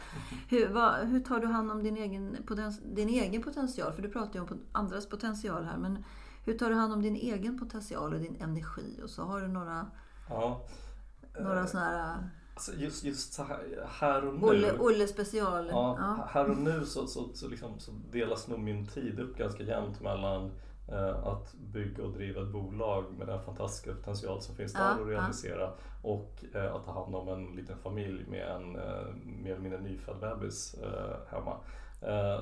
Hur, 0.48 0.68
vad, 0.68 0.94
hur 0.94 1.20
tar 1.20 1.40
du 1.40 1.46
hand 1.46 1.70
om 1.70 1.82
din 1.82 1.96
egen, 1.96 2.36
potens, 2.46 2.80
din 2.84 3.08
egen 3.08 3.42
potential? 3.42 3.92
För 3.92 4.02
du 4.02 4.08
pratar 4.08 4.34
ju 4.34 4.40
om 4.40 4.60
andras 4.72 5.08
potential 5.08 5.64
här. 5.64 5.76
Men 5.76 6.04
hur 6.44 6.58
tar 6.58 6.70
du 6.70 6.74
hand 6.74 6.92
om 6.92 7.02
din 7.02 7.16
egen 7.16 7.58
potential 7.58 8.14
och 8.14 8.20
din 8.20 8.36
energi? 8.40 9.00
Och 9.02 9.10
så 9.10 9.22
har 9.22 9.40
du 9.40 9.48
några, 9.48 9.86
ja. 10.28 10.66
några 11.40 11.66
sådana 11.66 11.86
här... 11.86 12.30
Alltså 12.54 12.72
just, 12.74 13.04
just 13.04 13.40
här, 14.00 14.24
och 14.24 14.34
nu. 14.34 14.46
Olle, 14.46 14.78
Olle 14.78 15.06
special. 15.06 15.68
Ja, 15.70 15.96
ja. 16.00 16.28
Här 16.30 16.50
och 16.50 16.58
nu 16.58 16.84
så, 16.84 17.06
så, 17.06 17.28
så, 17.34 17.48
liksom, 17.48 17.80
så 17.80 17.92
delas 18.10 18.48
nog 18.48 18.58
min 18.58 18.86
tid 18.86 19.20
upp 19.20 19.38
ganska 19.38 19.62
jämnt 19.62 20.00
mellan 20.00 20.50
Eh, 20.50 20.67
att 21.22 21.54
bygga 21.54 22.04
och 22.04 22.12
driva 22.12 22.42
ett 22.42 22.48
bolag 22.48 23.04
med 23.18 23.26
den 23.26 23.42
fantastiska 23.42 23.94
potential 23.94 24.42
som 24.42 24.54
finns 24.54 24.72
där 24.72 24.80
ja, 24.80 24.90
att 24.90 25.08
realisera 25.08 25.60
ja. 25.60 25.74
och 26.02 26.44
eh, 26.54 26.74
att 26.74 26.84
ta 26.84 26.92
hand 26.92 27.14
om 27.14 27.28
en 27.28 27.56
liten 27.56 27.78
familj 27.78 28.24
med 28.28 28.48
en 28.48 28.76
eh, 28.76 29.14
mer 29.24 29.50
eller 29.50 29.62
mindre 29.62 29.80
nyfödd 29.80 30.20
bebis 30.20 30.76
hemma. 31.30 31.56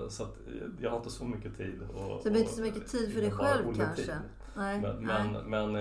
Så 0.08 0.22
att 0.22 0.36
jag 0.80 0.90
har 0.90 0.96
inte 0.96 1.10
så 1.10 1.24
mycket 1.24 1.56
tid. 1.56 1.82
Och, 1.82 2.20
så 2.20 2.20
det 2.24 2.30
blir 2.30 2.40
inte 2.40 2.54
så 2.54 2.62
mycket 2.62 2.88
tid 2.88 3.14
för 3.14 3.20
dig 3.20 3.30
själv 3.30 3.74
kanske? 3.76 4.18
Nej, 4.56 4.80
men, 4.80 5.06
men, 5.06 5.50
men, 5.50 5.72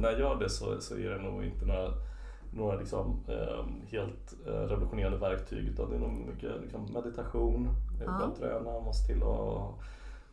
när 0.00 0.10
jag 0.10 0.20
gör 0.20 0.36
det 0.38 0.50
så, 0.50 0.80
så 0.80 0.94
är 0.94 1.10
det 1.10 1.22
nog 1.22 1.44
inte 1.44 1.66
några 1.66 1.92
några 2.54 2.76
liksom, 2.76 3.24
eh, 3.28 3.64
helt 3.86 4.34
eh, 4.46 4.52
revolutionerande 4.52 5.18
verktyg 5.18 5.68
utan 5.68 5.90
det 5.90 5.96
är 5.96 6.00
nog 6.00 6.12
mycket 6.12 6.60
liksom, 6.62 6.92
meditation, 6.92 7.68
ja. 8.04 8.10
att 8.10 8.36
träna, 8.36 8.80
måste 8.80 9.06
till 9.06 9.22
att 9.22 9.74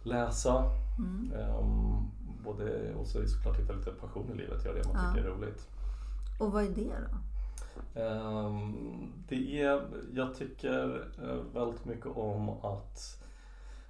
läsa. 0.04 0.72
Mm. 0.98 1.32
Um, 1.34 2.12
både, 2.44 2.94
och 2.94 3.08
så 3.08 3.28
såklart 3.28 3.60
hitta 3.60 3.74
lite 3.74 3.92
passion 3.92 4.32
i 4.32 4.36
livet, 4.36 4.66
göra 4.66 4.76
det 4.76 4.88
man 4.88 5.04
ja. 5.04 5.14
tycker 5.14 5.28
är 5.28 5.32
roligt. 5.32 5.68
Och 6.40 6.52
vad 6.52 6.64
är 6.64 6.70
det 6.70 6.92
då? 7.00 8.02
Um, 8.02 9.14
det 9.28 9.62
är, 9.62 9.88
jag 10.14 10.36
tycker 10.36 11.10
uh, 11.24 11.44
väldigt 11.54 11.86
mycket 11.86 12.18
om 12.18 12.50
att 12.50 13.24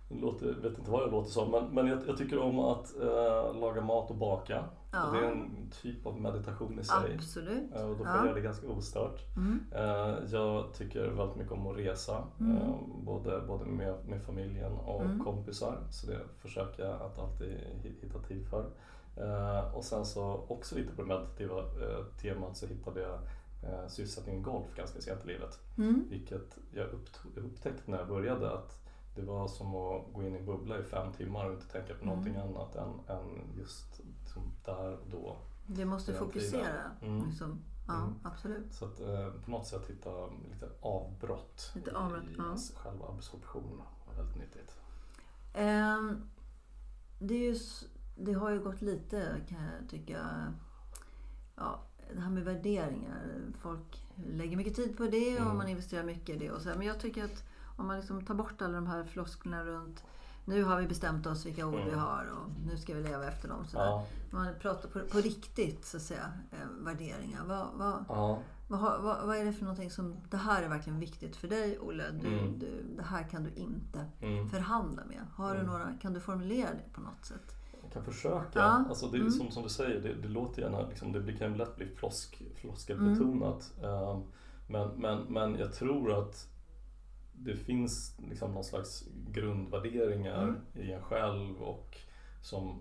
låter, 0.10 0.54
vet 0.54 0.78
inte 0.78 0.91
vad 0.91 1.02
jag 1.02 1.12
låter 1.12 1.32
som, 1.32 1.52
men, 1.52 1.65
men 1.65 1.88
jag, 1.88 2.00
jag 2.08 2.17
tycker 2.17 2.39
om 2.39 2.60
att 2.60 2.93
uh, 3.02 3.60
laga 3.60 3.82
mat 3.82 4.10
och 4.10 4.15
baka. 4.15 4.63
Ja. 4.91 5.08
Och 5.08 5.13
det 5.13 5.26
är 5.26 5.32
en 5.32 5.72
typ 5.82 6.06
av 6.06 6.22
meditation 6.22 6.80
i 6.80 6.84
sig. 6.84 7.15
Absolut. 7.15 7.76
Uh, 7.76 7.84
och 7.84 7.98
då 7.98 8.04
får 8.06 8.08
ja. 8.08 8.26
jag 8.26 8.36
det 8.36 8.41
ganska 8.41 8.67
ostört. 8.67 9.22
Mm. 9.38 9.60
Uh, 9.76 10.32
jag 10.32 10.74
tycker 10.74 11.08
väldigt 11.08 11.36
mycket 11.36 11.52
om 11.52 11.67
att 11.67 11.78
resa, 11.78 12.24
mm. 12.39 12.60
både, 13.06 13.41
både 13.48 13.65
med, 13.65 13.95
med 14.06 14.22
familjen 14.22 14.74
och 14.74 15.02
mm. 15.02 15.24
kompisar. 15.24 15.78
Så 15.91 16.08
det 16.08 16.19
försöker 16.38 16.86
jag 16.86 17.02
att 17.02 17.19
alltid 17.19 17.58
hitta 18.02 18.19
tid 18.19 18.48
för. 18.48 18.65
och 19.74 19.84
sen 19.84 20.06
så 20.06 20.45
också 20.48 20.76
lite 20.76 20.95
på 20.95 21.02
det 21.02 21.08
meditativa 21.08 21.63
temat 22.22 22.58
så 22.58 22.67
hittade 22.67 23.02
jag 23.02 23.19
sysselsättningen 23.91 24.43
golf 24.43 24.76
ganska 24.76 25.02
sent 25.02 25.26
i 25.26 25.28
livet. 25.28 25.60
Mm. 25.78 26.06
Vilket 26.10 26.58
jag 26.72 26.88
upptäckte 27.36 27.91
när 27.91 27.98
jag 27.98 28.08
började 28.08 28.52
att 28.52 28.78
det 29.19 29.25
var 29.25 29.47
som 29.47 29.75
att 29.75 30.13
gå 30.13 30.23
in 30.23 30.36
i 30.36 30.38
en 30.38 30.45
bubbla 30.45 30.79
i 30.79 30.84
fem 30.84 31.13
timmar 31.13 31.45
och 31.45 31.53
inte 31.53 31.67
tänka 31.67 31.93
på 31.93 32.03
mm. 32.03 32.08
någonting 32.08 32.36
annat 32.36 32.75
än, 32.75 33.15
än 33.17 33.58
just 33.58 33.99
liksom 33.99 34.43
där 34.65 34.93
och 34.93 35.10
då. 35.12 35.38
Du 35.67 35.86
måste 35.86 36.13
fokusera. 36.13 36.91
Mm. 37.01 37.29
Liksom. 37.29 37.62
Ja, 37.88 37.95
mm. 37.95 38.13
absolut. 38.23 38.73
Så 38.73 38.86
att 38.86 38.99
eh, 38.99 39.32
på 39.45 39.51
något 39.51 39.67
sätt 39.67 39.89
hitta 39.89 40.27
lite 40.27 40.69
avbrott, 40.82 41.71
lite 41.75 41.97
avbrott 41.97 42.23
i 42.23 42.36
ja. 42.38 42.55
själva 42.75 43.05
absorptionen 43.08 43.82
var 44.08 44.15
väldigt 44.15 44.36
nyttigt. 44.36 44.75
Um, 45.53 46.29
det, 47.19 47.34
är 47.34 47.53
ju, 47.53 47.55
det 48.15 48.34
har 48.34 48.49
ju 48.49 48.60
gått 48.60 48.82
lite 48.82 49.41
kan 49.47 49.63
jag 49.63 49.89
tycka. 49.89 50.53
Ja, 51.55 51.79
det 52.13 52.21
här 52.21 52.29
med 52.29 52.43
värderingar. 52.43 53.51
Folk 53.62 54.03
lägger 54.15 54.58
mycket 54.58 54.75
tid 54.75 54.97
på 54.97 55.03
det 55.03 55.36
och 55.36 55.41
mm. 55.41 55.58
man 55.58 55.67
investerar 55.67 56.03
mycket 56.03 56.36
i 56.36 56.39
det. 56.39 56.51
Och 56.51 56.62
så. 56.62 56.69
Men 56.69 56.88
jag 56.88 56.99
tycker 56.99 57.23
att 57.23 57.43
om 57.79 57.87
man 57.87 57.97
liksom 57.97 58.25
tar 58.25 58.35
bort 58.35 58.61
alla 58.61 58.73
de 58.73 58.87
här 58.87 59.03
flosklerna 59.03 59.63
runt 59.63 60.03
nu 60.49 60.63
har 60.63 60.81
vi 60.81 60.87
bestämt 60.87 61.25
oss 61.25 61.45
vilka 61.45 61.67
ord 61.67 61.75
mm. 61.75 61.89
vi 61.89 61.95
har 61.95 62.25
och 62.31 62.67
nu 62.67 62.77
ska 62.77 62.93
vi 62.93 63.03
leva 63.03 63.27
efter 63.27 63.47
dem. 63.47 63.65
Sådär. 63.67 63.85
Ja. 63.85 64.05
Man 64.29 64.47
pratar 64.61 64.89
på, 64.89 64.99
på 64.99 65.17
riktigt, 65.17 65.85
så 65.85 65.97
att 65.97 66.03
säga, 66.03 66.33
eh, 66.51 66.85
värderingar. 66.85 67.43
Vad, 67.45 67.67
vad, 67.75 68.05
ja. 68.07 68.39
vad, 68.67 69.01
vad, 69.01 69.27
vad, 69.27 69.37
är 69.37 69.45
det 69.45 69.53
för 69.53 69.63
någonting 69.63 69.91
som, 69.91 70.15
det 70.29 70.37
här 70.37 70.63
är 70.63 70.69
verkligen 70.69 70.99
viktigt 70.99 71.35
för 71.35 71.47
dig 71.47 71.79
Olle. 71.79 72.03
Du, 72.21 72.27
mm. 72.27 72.59
du, 72.59 72.83
det 72.97 73.03
här 73.03 73.23
kan 73.23 73.43
du 73.43 73.49
inte 73.55 74.05
mm. 74.21 74.49
förhandla 74.49 75.05
med. 75.05 75.21
Har 75.35 75.53
du 75.53 75.59
mm. 75.59 75.71
några, 75.71 75.93
kan 76.01 76.13
du 76.13 76.19
formulera 76.19 76.69
det 76.69 76.93
på 76.93 77.01
något 77.01 77.25
sätt? 77.25 77.55
kan 77.93 78.03
försöka. 78.03 78.59
Ja. 78.59 78.83
Alltså 78.89 79.07
det, 79.07 79.17
mm. 79.17 79.31
som, 79.31 79.51
som 79.51 79.63
du 79.63 79.69
säger, 79.69 80.01
det, 80.01 80.13
det 80.13 80.27
låter 80.27 80.61
gärna, 80.61 80.87
liksom, 80.87 81.11
det 81.11 81.33
kan 81.33 81.57
lätt 81.57 81.75
bli 81.75 81.87
flosk, 81.95 82.41
floskelbetonat. 82.55 83.73
Mm. 83.77 83.91
Um, 83.91 84.23
men, 84.67 84.89
men, 84.89 85.23
men 85.23 85.59
jag 85.59 85.73
tror 85.73 86.19
att 86.19 86.47
det 87.39 87.56
finns 87.56 88.17
liksom 88.30 88.52
någon 88.52 88.63
slags 88.63 89.04
grundvärderingar 89.32 90.43
mm. 90.43 90.62
i 90.73 90.91
en 90.91 91.02
själv 91.02 91.62
och 91.62 91.97
som 92.41 92.80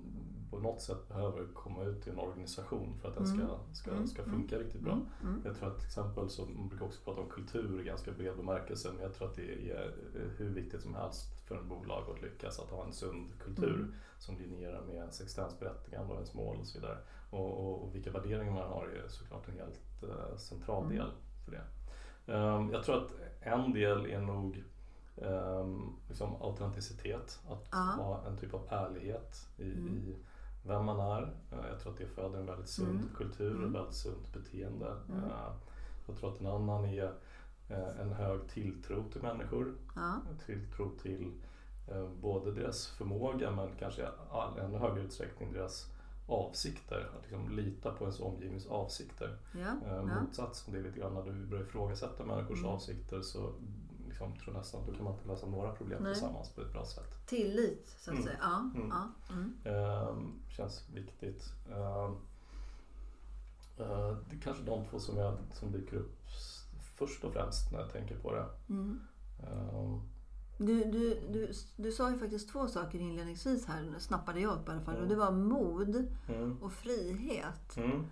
på 0.50 0.58
något 0.58 0.80
sätt 0.82 1.08
behöver 1.08 1.46
komma 1.54 1.84
ut 1.84 2.06
i 2.06 2.10
en 2.10 2.18
organisation 2.18 2.98
för 3.00 3.08
att 3.08 3.14
den 3.14 3.26
ska, 3.26 3.40
mm. 3.40 3.56
ska, 3.72 3.90
mm. 3.90 4.06
ska 4.06 4.24
funka 4.24 4.54
mm. 4.54 4.66
riktigt 4.66 4.82
bra. 4.82 5.00
Jag 5.44 5.56
tror 5.56 5.68
att 5.68 5.78
till 5.78 5.86
exempel 5.86 6.30
så 6.30 6.46
man 6.46 6.68
brukar 6.68 6.86
också 6.86 7.00
prata 7.04 7.20
om 7.20 7.28
kultur 7.28 7.80
i 7.80 7.84
ganska 7.84 8.12
bred 8.12 8.36
bemärkelse 8.36 8.90
men 8.92 9.02
jag 9.02 9.14
tror 9.14 9.28
att 9.28 9.36
det 9.36 9.70
är 9.70 9.94
hur 10.36 10.48
viktigt 10.48 10.82
som 10.82 10.94
helst 10.94 11.40
för 11.48 11.56
en 11.56 11.68
bolag 11.68 12.10
att 12.10 12.22
lyckas 12.22 12.58
att 12.58 12.70
ha 12.70 12.84
en 12.84 12.92
sund 12.92 13.28
kultur 13.38 13.74
mm. 13.74 13.94
som 14.18 14.38
linjerar 14.38 14.82
med 14.86 14.94
ens 14.94 15.20
existensberättigande 15.20 16.12
och 16.12 16.14
ens 16.14 16.34
mål 16.34 16.56
och 16.60 16.66
så 16.66 16.78
vidare. 16.78 16.98
Och, 17.30 17.50
och, 17.50 17.82
och 17.82 17.94
vilka 17.94 18.10
värderingar 18.10 18.52
man 18.52 18.68
har 18.68 18.86
är 18.86 19.08
såklart 19.08 19.48
en 19.48 19.54
helt 19.54 19.80
uh, 20.02 20.36
central 20.36 20.88
del 20.88 21.10
för 21.44 21.52
det. 21.52 21.62
Um, 22.28 22.72
jag 22.72 22.84
tror 22.84 22.96
att 22.96 23.10
en 23.40 23.72
del 23.72 24.06
är 24.06 24.20
nog 24.20 24.64
um, 25.16 25.96
liksom 26.08 26.42
autenticitet, 26.42 27.40
att 27.48 27.74
uh. 27.74 27.80
ha 27.80 28.24
en 28.26 28.36
typ 28.36 28.54
av 28.54 28.66
ärlighet 28.70 29.48
i, 29.56 29.68
i 29.68 30.16
vem 30.68 30.84
man 30.84 31.00
är. 31.00 31.22
Eh, 31.22 31.68
jag 31.70 31.80
tror 31.80 31.92
att 31.92 31.98
det 31.98 32.06
föder 32.06 32.38
en 32.38 32.46
väldigt 32.46 32.68
sund 32.68 33.00
mm. 33.00 33.14
kultur 33.16 33.50
och 33.50 33.58
mm. 33.58 33.72
väldigt 33.72 33.94
sunt 33.94 34.32
beteende. 34.32 34.96
Mm. 35.08 35.24
Eh, 35.24 35.52
jag 36.06 36.16
tror 36.16 36.32
att 36.32 36.40
en 36.40 36.46
annan 36.46 36.84
är 36.84 37.12
eh, 37.68 38.00
en 38.00 38.12
hög 38.12 38.48
tilltro 38.48 39.04
till 39.12 39.22
människor. 39.22 39.74
Ja. 39.94 40.20
Tilltro 40.46 40.90
till 41.02 41.32
både 42.20 42.52
deras 42.52 42.86
förmåga 42.86 43.50
men 43.50 43.68
kanske 43.78 44.02
i 44.02 44.60
ännu 44.60 44.78
högre 44.78 45.00
utsträckning 45.00 45.52
deras 45.52 45.86
avsikter. 46.28 47.10
Att 47.16 47.22
liksom 47.22 47.56
lita 47.56 47.92
på 47.92 48.04
ens 48.04 48.20
omgivnings 48.20 48.66
avsikter. 48.66 49.38
Ja. 49.52 50.02
Motsatsen, 50.02 50.74
det 50.74 50.78
är 50.78 50.82
lite 50.82 50.98
grann 50.98 51.14
när 51.14 51.22
du 51.22 51.46
börjar 51.46 51.64
ifrågasätta 51.64 52.24
människors 52.24 52.58
mm. 52.58 52.70
avsikter 52.70 53.22
så 53.22 53.52
liksom, 54.08 54.36
tror 54.36 54.54
nästan 54.54 54.86
då 54.86 54.92
kan 54.92 55.04
man 55.04 55.14
inte 55.14 55.28
lösa 55.28 55.46
några 55.46 55.72
problem 55.72 56.02
Nej. 56.02 56.12
tillsammans 56.12 56.50
på 56.50 56.60
ett 56.60 56.72
bra 56.72 56.84
sätt. 56.84 57.26
Tillit, 57.26 57.96
så 57.98 58.10
att 58.10 58.16
mm. 58.16 58.26
säga. 58.26 58.38
Ja. 58.40 58.70
Mm. 58.74 58.88
Ja. 58.88 59.08
Mm. 59.34 60.08
Um, 60.08 60.42
känns 60.48 60.84
viktigt. 60.94 61.52
Um, 61.68 62.16
uh, 63.80 64.16
det 64.28 64.36
är 64.36 64.40
kanske 64.42 64.62
de 64.62 64.84
två 64.84 64.98
som, 64.98 65.16
jag, 65.16 65.36
som 65.52 65.72
dyker 65.72 65.96
upp 65.96 66.16
först 66.94 67.24
och 67.24 67.32
främst 67.32 67.72
när 67.72 67.80
jag 67.80 67.92
tänker 67.92 68.18
på 68.18 68.34
det. 68.34 68.46
Um, 68.68 70.02
du, 70.58 70.84
du, 70.84 71.20
du, 71.32 71.52
du 71.76 71.92
sa 71.92 72.10
ju 72.10 72.18
faktiskt 72.18 72.48
två 72.48 72.68
saker 72.68 72.98
inledningsvis 72.98 73.66
här, 73.66 73.94
snappade 73.98 74.40
jag 74.40 74.52
upp 74.52 74.68
i 74.68 74.70
alla 74.70 74.80
fall. 74.80 74.96
Och 74.96 75.08
det 75.08 75.16
var 75.16 75.32
mod 75.32 76.06
mm. 76.28 76.62
och 76.62 76.72
frihet. 76.72 77.76
Mm. 77.76 78.06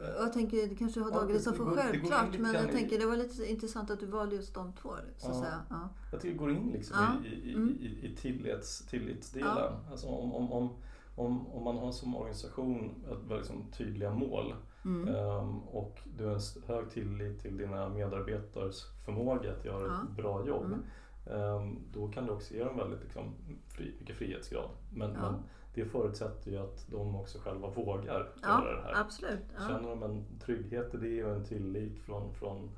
Jag 0.00 0.32
tänker, 0.32 0.68
det 0.68 0.74
kanske 0.74 1.00
har 1.00 1.10
tagit 1.10 1.36
det 1.36 1.42
som 1.42 1.54
för 1.54 1.64
självklart. 1.64 2.38
Men 2.38 2.54
jag 2.54 2.72
tänker 2.72 2.98
det 2.98 3.06
var 3.06 3.16
lite 3.16 3.50
intressant 3.50 3.90
att 3.90 4.00
du 4.00 4.06
valde 4.06 4.36
just 4.36 4.54
de 4.54 4.72
två. 4.72 4.90
Så 5.16 5.28
ja. 5.28 5.40
säga. 5.40 5.60
Ja. 5.70 5.88
Jag 6.12 6.20
tycker 6.20 6.32
det 6.32 6.38
går 6.38 6.50
in 6.50 6.70
liksom 6.72 6.96
ja. 7.00 7.28
i, 7.28 7.50
i, 7.50 7.54
mm. 7.54 7.78
i, 7.80 8.06
i 8.06 8.16
tillits, 8.16 8.86
tillitsdelen. 8.86 9.48
Ja. 9.56 9.80
Alltså 9.90 10.06
om, 10.06 10.34
om, 10.34 10.52
om, 10.52 10.76
om, 11.14 11.46
om 11.46 11.64
man 11.64 11.76
har 11.78 11.92
som 11.92 12.16
organisation 12.16 13.04
ett 13.12 13.38
liksom 13.38 13.64
tydliga 13.76 14.14
mål 14.14 14.54
mm. 14.84 15.14
um, 15.14 15.58
och 15.62 15.98
du 16.16 16.26
har 16.26 16.34
en 16.34 16.40
hög 16.66 16.90
tillit 16.90 17.42
till 17.42 17.56
dina 17.56 17.88
medarbetares 17.88 18.84
förmåga 19.04 19.52
att 19.52 19.64
göra 19.64 20.02
ett 20.02 20.16
bra 20.16 20.46
jobb. 20.46 20.64
Mm. 20.64 20.82
Um, 21.30 21.78
då 21.92 22.08
kan 22.08 22.26
du 22.26 22.32
också 22.32 22.54
ge 22.54 22.64
dem 22.64 22.76
väldigt 22.76 23.02
liksom, 23.02 23.34
fri, 23.68 23.94
mycket 24.00 24.16
frihetsgrad. 24.16 24.70
Men, 24.90 25.10
men 25.10 25.34
det 25.74 25.84
förutsätter 25.84 26.50
ju 26.50 26.58
att 26.58 26.86
de 26.90 27.16
också 27.16 27.38
själva 27.38 27.68
vågar 27.68 28.28
ja, 28.42 28.48
göra 28.48 28.76
det 28.76 28.82
här. 28.82 29.00
Absolut, 29.00 29.44
ja. 29.54 29.68
Känner 29.68 29.88
de 29.88 30.02
en 30.02 30.24
trygghet 30.44 30.94
i 30.94 30.96
det 30.96 31.24
och 31.24 31.34
en 31.34 31.44
tillit 31.44 31.98
från, 31.98 32.34
från, 32.34 32.70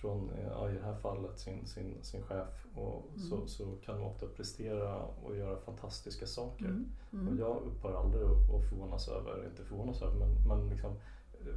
från 0.00 0.30
ja, 0.50 0.70
i 0.70 0.74
det 0.74 0.84
här 0.84 0.94
fallet 0.94 1.38
sin, 1.38 1.66
sin, 1.66 1.98
sin 2.02 2.22
chef 2.22 2.66
och 2.74 3.04
mm. 3.08 3.18
så, 3.18 3.46
så 3.46 3.76
kan 3.84 3.96
de 3.96 4.04
ofta 4.04 4.26
prestera 4.26 4.96
och 5.04 5.36
göra 5.36 5.56
fantastiska 5.56 6.26
saker. 6.26 6.64
Mm. 6.64 6.86
Mm. 7.12 7.28
Och 7.28 7.36
jag 7.36 7.62
upphör 7.66 8.00
aldrig 8.00 8.22
att 8.22 8.68
förvånas 8.68 9.08
över, 9.08 9.46
inte 9.46 9.64
förvånas 9.64 10.02
över, 10.02 10.16
men, 10.16 10.48
men 10.48 10.68
liksom 10.68 10.92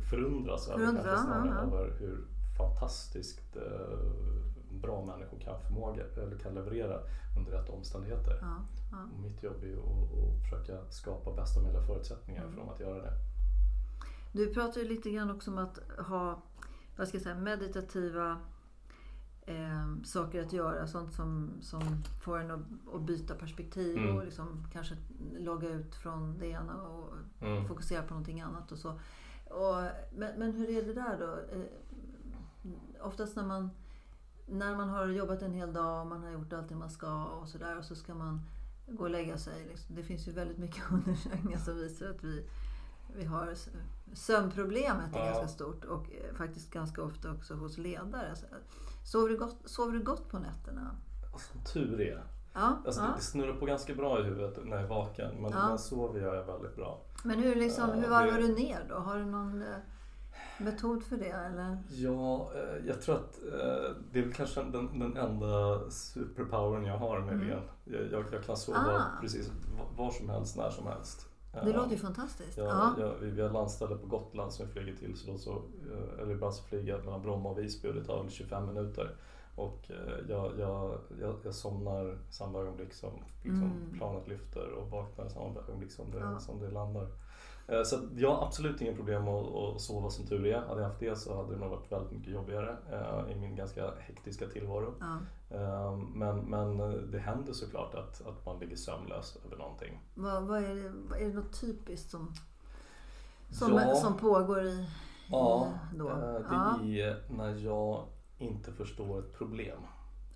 förundras 0.10 0.68
över, 0.68 0.86
kanske 0.86 1.18
snarare, 1.18 1.62
över 1.62 1.96
hur 2.00 2.26
fantastiskt 2.58 3.56
eh, 3.56 4.00
bra 4.70 5.06
människor 5.06 5.40
kan, 5.40 5.62
förmåga, 5.62 6.04
eller 6.16 6.38
kan 6.38 6.54
leverera 6.54 7.00
under 7.38 7.52
rätt 7.52 7.70
omständigheter. 7.70 8.38
Ja, 8.42 8.66
ja. 8.92 8.98
Mitt 9.22 9.44
jobb 9.44 9.64
är 9.64 9.74
att, 9.74 9.84
att 9.84 10.44
försöka 10.44 10.92
skapa 10.92 11.34
bästa 11.34 11.62
möjliga 11.62 11.82
förutsättningar 11.82 12.42
mm. 12.42 12.54
för 12.54 12.62
dem 12.62 12.70
att 12.70 12.80
göra 12.80 13.02
det. 13.02 13.14
Du 14.32 14.54
pratar 14.54 14.82
ju 14.82 14.88
lite 14.88 15.10
grann 15.12 15.32
också 15.32 15.52
om 15.52 15.58
att 15.58 15.80
ha 16.08 16.42
vad 16.98 17.08
ska 17.08 17.18
jag 17.18 17.24
säga, 17.24 17.36
meditativa 17.36 18.40
eh, 19.42 20.04
saker 20.04 20.42
att 20.42 20.54
göra. 20.54 20.88
Sånt 20.88 21.14
som, 21.14 21.52
som 21.62 22.04
får 22.22 22.40
en 22.40 22.52
att, 22.52 22.96
att 22.96 23.02
byta 23.02 23.36
perspektiv 23.36 23.98
mm. 23.98 24.16
och 24.16 24.26
liksom 24.26 24.68
kanske 24.74 24.96
logga 25.38 25.70
ut 25.70 25.96
från 25.96 26.38
det 26.38 26.48
ena 26.48 26.82
och 26.82 27.14
mm. 27.42 27.68
fokusera 27.68 28.02
på 28.02 28.10
någonting 28.10 28.42
annat. 28.42 28.72
och 28.72 28.78
så. 28.78 29.00
Och, 29.50 29.76
men, 30.16 30.40
men 30.40 30.52
hur 30.52 30.70
är 30.70 30.84
det 30.84 30.94
där 30.94 31.18
då? 31.20 31.58
Eh, 31.58 33.06
oftast 33.08 33.36
när 33.36 33.44
man 33.44 33.70
när 34.50 34.76
man 34.76 34.90
har 34.90 35.08
jobbat 35.08 35.42
en 35.42 35.54
hel 35.54 35.74
dag 35.74 36.02
och 36.02 36.08
man 36.08 36.24
har 36.24 36.32
gjort 36.32 36.54
allt 36.54 36.70
det 36.70 36.76
man 36.76 36.90
ska 36.90 37.26
och 37.26 37.48
sådär 37.48 37.78
och 37.78 37.86
så 37.86 37.96
ska 37.96 38.14
man 38.14 38.42
gå 38.88 39.04
och 39.04 39.10
lägga 39.10 39.38
sig. 39.38 39.66
Liksom. 39.68 39.96
Det 39.96 40.04
finns 40.04 40.28
ju 40.28 40.32
väldigt 40.32 40.58
mycket 40.58 40.84
undersökningar 40.92 41.60
som 41.60 41.76
visar 41.76 42.10
att 42.10 42.24
vi, 42.24 42.50
vi 43.16 43.26
har 43.26 43.54
sömnproblemet 44.14 45.16
är 45.16 45.20
ja. 45.20 45.26
ganska 45.26 45.48
stort 45.48 45.86
och 45.86 46.04
eh, 46.04 46.36
faktiskt 46.36 46.72
ganska 46.72 47.04
ofta 47.04 47.32
också 47.32 47.54
hos 47.54 47.78
ledare. 47.78 48.34
Sover 49.04 49.30
du 49.30 49.38
gott, 49.38 49.58
sover 49.66 49.94
du 49.94 50.04
gott 50.04 50.30
på 50.30 50.40
nätterna? 50.40 50.96
Som 51.38 51.62
tur 51.74 52.02
är. 52.02 52.24
Ja, 52.54 52.78
alltså, 52.86 53.02
ja. 53.02 53.14
Det 53.18 53.24
snurrar 53.24 53.54
på 53.54 53.66
ganska 53.66 53.96
bra 53.96 54.20
i 54.20 54.24
huvudet 54.24 54.66
när 54.66 54.76
jag 54.76 54.84
är 54.84 54.88
vaken 54.88 55.42
men 55.42 55.52
ja. 55.52 55.64
när 55.64 55.70
jag 55.70 55.80
sover 55.80 56.20
gör 56.20 56.36
jag 56.36 56.46
väldigt 56.46 56.76
bra. 56.76 57.02
Men 57.24 57.40
hur, 57.40 57.56
liksom, 57.56 57.90
hur 57.90 58.10
varvar 58.10 58.38
du 58.38 58.56
ner 58.56 58.86
då? 58.90 58.96
Har 58.96 59.18
du 59.18 59.26
någon 59.26 59.62
eh, 59.62 59.78
metod 60.58 61.04
för 61.04 61.18
det 61.18 61.30
eller? 61.30 61.78
Ja, 61.90 62.52
eh, 62.56 62.88
jag 62.88 63.02
tror 63.02 63.16
att 63.16 63.40
eh, 63.44 63.96
det 64.12 64.20
är 64.20 64.24
väl 64.24 64.34
kanske 64.34 64.64
den, 64.64 65.00
den 65.00 65.18
enda 65.18 65.82
superpowern 65.90 66.86
jag 66.86 66.98
har 66.98 67.20
med 67.20 67.34
mm. 67.34 67.60
Jag, 67.84 68.12
jag, 68.12 68.44
kan 68.46 68.58
sova 68.58 68.80
ah. 68.80 69.22
precis 69.22 69.52
var 69.98 70.12
som 70.12 70.30
helst, 70.30 70.58
när 70.58 70.70
som 70.70 70.88
helst. 70.88 71.28
Det 71.64 71.74
låter 71.74 71.92
ju 71.92 71.98
fantastiskt. 71.98 72.58
Jag, 72.58 72.68
ja. 72.68 72.96
jag, 73.00 73.16
vi, 73.22 73.30
vi 73.30 73.42
har 73.42 73.50
landställe 73.50 73.96
på 73.96 74.08
Gotland 74.08 74.54
som 74.54 74.66
vi 74.66 74.72
flyger 74.72 74.96
till. 74.96 75.18
Så 75.18 75.32
då 75.32 75.38
så, 75.38 75.62
eller 76.22 76.32
ibland 76.32 76.54
så 76.54 76.64
flyger 76.64 76.94
jag 76.94 77.06
mellan 77.06 77.22
Bromma 77.22 77.50
och 77.50 77.60
Visby 77.60 77.90
och 77.90 77.94
det 77.94 78.04
tar 78.04 78.26
25 78.30 78.66
minuter. 78.66 79.16
Och 79.58 79.92
jag, 80.30 80.60
jag, 80.60 81.00
jag, 81.22 81.36
jag 81.44 81.56
somnar 81.56 82.18
samma 82.30 82.60
ögonblick 82.60 82.94
som 82.94 83.12
liksom, 83.44 83.64
mm. 83.64 83.94
planet 83.98 84.28
lyfter 84.28 84.72
och 84.72 84.90
vaknar 84.90 85.30
samma 85.30 85.60
ögonblick 85.60 85.92
som 85.92 86.12
det, 86.12 86.20
ja. 86.20 86.40
som 86.40 86.60
det 86.60 86.70
landar. 86.70 87.08
Eh, 87.68 87.84
så 87.84 88.00
jag 88.16 88.36
har 88.36 88.46
absolut 88.46 88.82
inga 88.82 88.96
problem 88.96 89.28
att, 89.28 89.56
att 89.56 89.82
sova 89.82 90.10
som 90.10 90.28
tur 90.28 90.46
är. 90.46 90.60
Hade 90.60 90.82
jag 90.82 90.88
haft 90.88 91.00
det 91.00 91.16
så 91.16 91.38
hade 91.38 91.54
det 91.54 91.60
nog 91.60 91.70
varit 91.70 91.92
väldigt 91.92 92.12
mycket 92.12 92.34
jobbigare 92.34 92.78
eh, 92.92 93.32
i 93.32 93.36
min 93.36 93.56
ganska 93.56 93.92
hektiska 94.00 94.48
tillvaro. 94.48 94.94
Ja. 95.00 95.18
Eh, 95.58 95.98
men, 95.98 96.40
men 96.40 96.78
det 97.12 97.20
händer 97.20 97.54
såklart 97.54 97.96
att, 97.96 98.28
att 98.28 98.46
man 98.46 98.60
ligger 98.60 98.76
sömnlös 98.76 99.38
över 99.46 99.58
någonting. 99.58 100.00
Vad, 100.16 100.44
vad 100.44 100.64
är, 100.64 100.76
det, 101.10 101.24
är 101.24 101.28
det 101.28 101.34
något 101.34 101.62
typiskt 101.62 102.12
som, 102.12 102.34
som, 103.50 103.74
ja. 103.74 103.96
som 103.96 104.18
pågår 104.18 104.62
i, 104.64 104.88
ja, 105.30 105.74
i 105.94 105.98
då? 105.98 106.10
Det 106.10 106.44
ja. 106.50 106.80
är 106.84 107.32
när 107.32 107.56
jag 107.56 108.06
inte 108.38 108.72
förstår 108.72 109.20
ett 109.20 109.34
problem. 109.34 109.80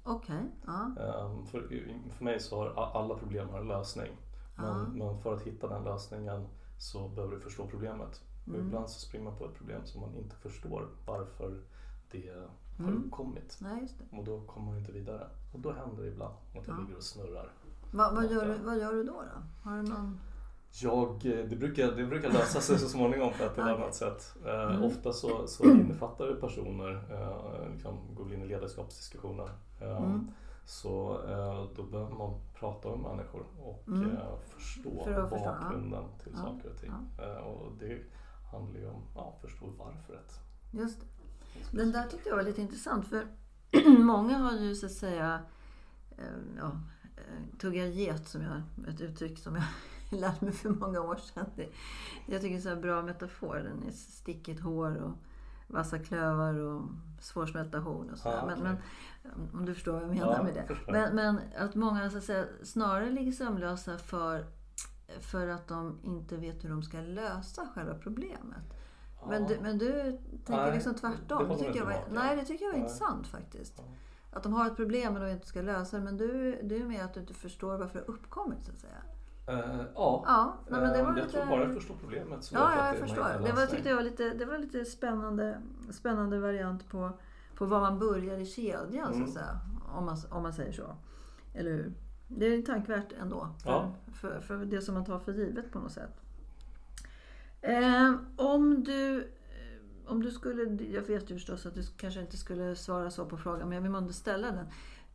Okej. 0.04 0.36
Okay. 0.36 0.48
Ja. 0.66 1.32
För, 1.52 1.68
för 2.10 2.24
mig 2.24 2.40
så 2.40 2.58
har 2.58 2.92
alla 2.94 3.16
problem 3.16 3.50
har 3.50 3.60
en 3.60 3.68
lösning. 3.68 4.12
Men, 4.56 4.98
men 4.98 5.22
för 5.22 5.34
att 5.34 5.42
hitta 5.42 5.68
den 5.68 5.84
lösningen 5.84 6.48
så 6.78 7.08
behöver 7.08 7.36
du 7.36 7.42
förstå 7.42 7.68
problemet. 7.68 8.22
Mm. 8.48 8.62
Ibland 8.62 8.90
så 8.90 9.00
springer 9.00 9.26
man 9.26 9.38
på 9.38 9.46
ett 9.46 9.56
problem 9.56 9.82
som 9.86 10.02
man 10.02 10.16
inte 10.16 10.36
förstår 10.36 10.88
varför 11.06 11.62
det 12.12 12.30
har 12.78 12.88
mm. 12.88 13.04
uppkommit. 13.04 13.58
Nej, 13.62 13.88
och 14.12 14.24
då 14.24 14.42
kommer 14.42 14.72
man 14.72 14.78
inte 14.78 14.92
vidare. 14.92 15.28
Och 15.54 15.60
då 15.60 15.72
händer 15.72 16.04
det 16.04 16.10
ibland 16.10 16.34
att 16.34 16.68
jag 16.68 16.76
ja. 16.78 16.82
ligger 16.82 16.98
och 16.98 17.04
snurrar. 17.04 17.54
Va, 17.92 18.12
vad, 18.16 18.32
gör 18.32 18.48
du, 18.48 18.64
vad 18.64 18.78
gör 18.78 18.94
du 18.94 19.04
då? 19.04 19.14
då? 19.14 19.70
Har 19.70 19.78
du 19.78 19.84
någon... 19.84 20.20
Jag, 20.74 21.26
eh, 21.26 21.46
det, 21.46 21.56
brukar, 21.56 21.92
det 21.92 22.06
brukar 22.06 22.30
lösa 22.30 22.62
sig 22.62 22.80
så 22.80 22.90
småningom 22.90 23.34
på 23.38 23.44
ett 23.44 23.58
eller 23.58 23.74
annat 23.74 23.96
sätt. 23.96 24.36
Eh, 24.46 24.72
mm. 24.72 24.84
ofta 24.84 25.14
så, 25.14 25.48
så 25.48 25.64
innefattar 25.72 26.28
det 26.28 26.36
personer, 26.36 27.04
eh, 27.12 27.74
liksom, 27.74 27.98
går 28.16 28.34
in 28.34 28.42
i 28.42 28.48
ledarskapsdiskussioner. 28.48 29.50
Eh, 29.82 29.98
mm. 29.98 30.32
Så 30.66 31.22
eh, 31.30 31.76
då 31.76 31.84
behöver 31.84 32.16
man 32.16 32.40
prata 32.60 32.90
med 32.90 33.00
människor 33.00 33.46
och 33.60 33.88
mm. 33.88 34.18
förstå 34.56 35.04
För 35.04 35.30
bakgrunden 35.30 36.04
förstå. 36.04 36.24
till 36.24 36.32
ja. 36.36 36.42
saker 36.42 36.70
och 36.70 36.78
ting. 36.78 36.92
Ja. 37.18 37.40
Och 37.40 37.72
det 37.80 38.02
handlar 38.52 38.80
ju 38.80 38.88
om 38.88 38.96
att 38.96 39.16
ja, 39.16 39.38
förstå 39.42 39.66
varföret. 39.66 40.40
Just 40.72 41.00
det. 41.00 41.06
Den 41.78 41.92
där 41.92 42.08
tyckte 42.08 42.30
jag 42.30 42.36
var 42.36 42.44
lite 42.44 42.62
intressant 42.62 43.08
för 43.08 43.28
många 44.00 44.38
har 44.38 44.52
ju 44.52 44.76
så 44.76 44.86
att 44.86 44.92
säga 44.92 45.42
ja, 46.58 46.72
tuggar 47.60 47.86
get 47.86 48.28
som 48.28 48.42
jag, 48.42 48.62
ett 48.94 49.02
uttryck 49.02 49.40
som 49.40 49.56
jag 49.56 49.64
lärde 50.16 50.46
mig 50.46 50.54
för 50.54 50.70
många 50.70 51.02
år 51.02 51.16
sedan. 51.16 51.46
Det, 51.56 51.70
jag 52.26 52.42
tycker 52.42 52.60
det 52.62 52.70
är 52.70 52.74
en 52.76 52.82
bra 52.82 53.02
metafor. 53.02 53.56
Den 53.56 53.88
är 53.88 53.92
stickigt 53.92 54.62
hår 54.62 54.96
och 54.96 55.12
vassa 55.68 56.00
klövar 56.00 56.54
och 56.54 56.82
svårsmälta 57.20 57.80
horn 57.80 58.10
och 58.10 58.18
sådär. 58.18 58.38
Ah, 58.38 58.46
okay. 58.46 58.64
men, 58.64 58.78
men, 59.24 59.50
om 59.54 59.66
du 59.66 59.74
förstår 59.74 59.94
vad 59.94 60.02
jag 60.02 60.10
menar 60.10 60.34
ja, 60.34 60.44
med 60.44 60.54
det. 60.54 60.92
Men, 60.92 61.16
men, 61.16 61.40
att 61.58 61.76
många 61.76 62.10
så 62.10 62.18
att 62.18 62.24
säga, 62.24 62.46
snarare 62.64 63.10
ligger 63.10 63.32
sömnlösa 63.32 63.98
för, 63.98 64.46
för 65.20 65.48
att 65.48 65.68
de 65.68 66.00
inte 66.04 66.38
vet 66.38 66.64
hur 66.64 66.70
de 66.70 66.84
ska 66.84 67.02
lösa 67.02 67.68
själva 67.76 67.94
problemet. 67.94 68.74
Ja. 69.22 69.28
Men, 69.30 69.48
du, 69.48 69.60
men 69.62 69.78
du 69.78 70.20
tänker 70.46 70.64
nej, 70.64 70.74
liksom 70.74 70.96
tvärtom. 70.96 71.48
Det, 71.48 71.54
det 71.56 71.60
tycker 71.60 71.80
jag 71.80 71.86
var, 71.86 72.04
nej, 72.12 72.36
det 72.36 72.46
tycker 72.46 72.66
jag 72.66 72.72
var 72.72 72.80
nej. 72.80 72.88
intressant 72.88 73.28
faktiskt. 73.28 73.74
Ja. 73.78 73.84
Att 74.34 74.44
de 74.44 74.54
har 74.54 74.68
ett 74.68 74.76
problem 74.76 75.14
och 75.14 75.20
de 75.20 75.30
inte 75.30 75.48
ska 75.48 75.62
lösa 75.62 75.98
det. 75.98 76.04
Men 76.04 76.18
du, 76.18 76.60
du 76.64 76.76
är 76.76 76.86
med 76.86 77.06
att 77.06 77.14
du 77.14 77.20
inte 77.20 77.34
förstår 77.34 77.78
varför 77.78 78.00
det 78.00 78.06
har 78.06 78.14
uppkommit 78.14 78.66
så 78.66 78.72
att 78.72 78.80
säga. 78.80 79.02
Uh, 79.52 79.86
ja, 79.96 80.24
ja 80.26 80.58
nej, 80.70 80.82
men 80.82 80.94
det 80.94 81.04
var 81.04 81.10
jag 81.10 81.16
lite... 81.16 81.30
tror 81.30 81.46
bara 81.46 81.64
jag 81.64 81.74
förstår 81.74 81.96
problemet. 81.96 82.44
Så 82.44 82.56
ja, 82.56 82.76
jag, 82.76 82.88
jag 82.88 82.98
förstår. 83.00 83.46
Det 83.46 83.52
var, 83.52 83.66
tyckte 83.66 83.90
jag 83.90 83.96
var 83.96 84.04
lite, 84.04 84.30
det 84.30 84.46
var 84.46 84.58
lite 84.58 84.86
spännande, 84.86 85.62
spännande 85.92 86.40
variant 86.40 86.90
på, 86.90 87.12
på 87.56 87.66
var 87.66 87.82
man 87.82 88.00
börjar 88.00 88.38
i 88.38 88.46
kedjan, 88.46 88.88
mm. 88.92 89.06
så 89.06 89.10
att 89.10 89.16
mm. 89.16 89.32
säga. 89.32 89.60
Om 89.94 90.06
man, 90.06 90.18
om 90.30 90.44
man 90.44 90.54
säger 90.54 90.72
så. 90.72 90.96
Eller 91.54 91.72
hur? 91.72 91.94
Det 92.28 92.46
är 92.46 92.62
tankvärt 92.62 93.14
ändå. 93.22 93.48
För, 93.64 93.72
ja. 93.72 93.96
för, 94.14 94.40
för 94.40 94.58
det 94.58 94.82
som 94.82 94.94
man 94.94 95.06
tar 95.06 95.20
för 95.20 95.34
givet 95.34 95.72
på 95.72 95.80
något 95.80 95.92
sätt. 95.92 96.22
Eh, 97.62 98.14
om 98.38 98.84
du 98.84 99.32
om 100.12 100.24
du 100.24 100.32
skulle, 100.32 100.84
jag 100.84 101.02
vet 101.02 101.32
ju 101.32 101.36
förstås 101.36 101.66
att 101.66 101.76
du 101.76 101.84
kanske 101.98 102.22
inte 102.22 102.38
skulle 102.38 102.76
svara 102.76 103.12
så 103.12 103.26
på 103.26 103.38
frågan, 103.38 103.70
men 103.70 103.76
jag 103.76 103.82
vill 103.82 103.96
ändå 103.96 104.14
ställa 104.14 104.52
den. 104.52 104.66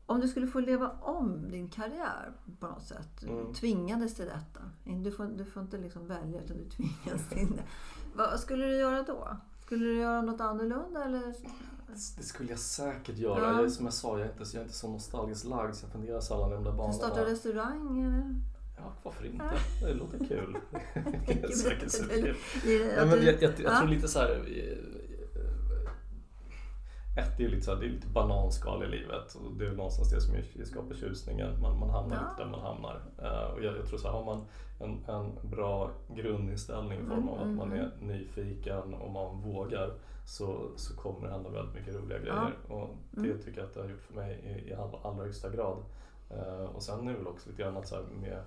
Om 0.06 0.20
du 0.20 0.28
skulle 0.28 0.46
få 0.46 0.60
leva 0.60 0.90
om 1.00 1.50
din 1.50 1.68
karriär 1.68 2.32
på 2.60 2.66
något 2.66 2.82
sätt, 2.82 3.22
mm. 3.22 3.54
tvingades 3.54 4.14
till 4.14 4.24
detta. 4.24 4.60
Du 5.02 5.12
får, 5.12 5.24
du 5.24 5.44
får 5.44 5.62
inte 5.62 5.78
liksom 5.78 6.06
välja 6.06 6.40
utan 6.40 6.56
du 6.56 6.64
tvingas 6.64 7.28
till 7.28 7.56
det. 7.56 7.62
Vad 8.14 8.40
skulle 8.40 8.66
du 8.66 8.76
göra 8.76 9.02
då? 9.02 9.36
Skulle 9.64 9.84
du 9.84 9.98
göra 9.98 10.22
något 10.22 10.40
annorlunda 10.40 11.04
eller? 11.04 11.34
Det 12.16 12.22
skulle 12.22 12.50
jag 12.50 12.58
säkert 12.58 13.18
göra. 13.18 13.52
Ja. 13.52 13.62
Jag, 13.62 13.72
som 13.72 13.84
jag 13.84 13.94
sa, 13.94 14.18
jag 14.18 14.26
är, 14.26 14.32
inte, 14.32 14.44
jag 14.52 14.60
är 14.60 14.62
inte 14.62 14.74
så 14.74 14.90
nostalgiskt 14.90 15.44
lagd 15.44 15.74
så 15.74 15.84
jag 15.84 15.92
funderar 15.92 16.20
sällan 16.20 16.50
i 16.50 16.54
de 16.54 16.64
där 16.64 16.72
banorna. 16.72 16.92
Starta 16.92 17.24
restaurang 17.24 18.00
eller? 18.00 18.34
Ja, 18.76 18.92
varför 19.02 19.26
inte? 19.26 19.50
Det 19.80 19.94
låter 19.94 20.18
kul. 20.18 20.58
säkert 21.54 21.90
superkul. 21.90 22.36
Jag, 22.96 23.22
jag, 23.22 23.42
jag 23.42 23.78
tror 23.78 23.88
lite 23.88 24.08
så 24.08 24.18
här, 24.18 24.44
ett, 27.16 27.36
det 27.36 27.44
är 27.44 27.48
lite, 27.48 27.64
så 27.64 27.74
här, 27.74 27.80
det 27.80 27.86
är 27.86 27.90
lite 27.90 28.08
bananskal 28.08 28.84
i 28.84 28.88
livet 28.88 29.34
och 29.34 29.52
det 29.58 29.66
är 29.66 29.72
någonstans 29.72 30.10
det 30.10 30.20
som 30.20 30.34
skapar 30.64 30.94
tjusningen. 30.94 31.60
Man, 31.60 31.78
man 31.78 31.90
hamnar 31.90 32.16
ja. 32.16 32.22
lite 32.22 32.42
där 32.42 32.50
man 32.50 32.60
hamnar. 32.60 33.00
Uh, 33.22 33.54
och 33.54 33.64
jag, 33.64 33.76
jag, 33.76 33.86
tror 33.86 33.98
så 33.98 34.08
här, 34.08 34.14
har 34.14 34.24
man 34.24 34.44
en, 34.80 35.04
en 35.14 35.50
bra 35.50 35.90
grundinställning 36.08 37.00
i 37.00 37.04
form 37.04 37.28
av 37.28 37.42
mm, 37.42 37.50
att 37.50 37.56
man 37.56 37.72
mm, 37.72 37.84
är 37.84 37.92
mm. 37.96 38.06
nyfiken 38.08 38.94
och 38.94 39.10
man 39.10 39.40
vågar 39.40 39.94
så, 40.26 40.70
så 40.76 40.96
kommer 40.96 41.26
det 41.26 41.32
hända 41.32 41.50
väldigt 41.50 41.74
mycket 41.74 41.94
roliga 41.94 42.18
grejer. 42.18 42.54
Ja. 42.68 42.74
Och 42.74 42.96
det 43.10 43.30
mm. 43.30 43.38
tycker 43.38 43.60
jag 43.60 43.66
att 43.66 43.74
det 43.74 43.80
har 43.80 43.88
gjort 43.88 44.02
för 44.02 44.14
mig 44.14 44.34
i, 44.44 44.70
i 44.70 44.74
all, 44.74 44.96
allra 45.02 45.24
högsta 45.24 45.50
grad. 45.50 45.78
Uh, 46.30 46.64
och 46.64 46.82
sen 46.82 47.08
är 47.08 47.12
det 47.12 47.18
väl 47.18 47.26
också 47.26 47.50
lite 47.50 47.62
grann 47.62 47.76
att 47.76 47.88
så 47.88 47.94
här, 47.94 48.04
med, 48.20 48.42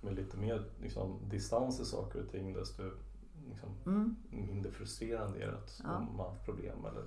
med 0.00 0.14
lite 0.14 0.36
mer 0.36 0.64
liksom, 0.82 1.18
distans 1.30 1.80
i 1.80 1.84
saker 1.84 2.20
och 2.22 2.30
ting 2.30 2.52
desto 2.52 2.82
liksom, 3.48 3.68
mm. 3.86 4.16
mindre 4.30 4.72
frustrerande 4.72 5.38
är 5.38 5.46
det 5.46 5.56
att 5.56 5.80
ja. 5.84 6.00
man 6.00 6.26
har 6.26 6.34
problem 6.44 6.84
eller 6.84 7.04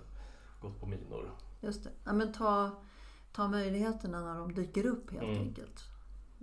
gått 0.62 0.80
på 0.80 0.86
minor. 0.86 1.32
Just 1.62 1.84
det. 1.84 1.90
Ja, 2.04 2.14
men 2.14 2.34
ta, 2.34 2.72
ta 3.32 3.48
möjligheterna 3.48 4.22
när 4.22 4.40
de 4.40 4.54
dyker 4.54 4.86
upp 4.86 5.12
helt 5.12 5.24
mm. 5.24 5.42
enkelt. 5.42 5.84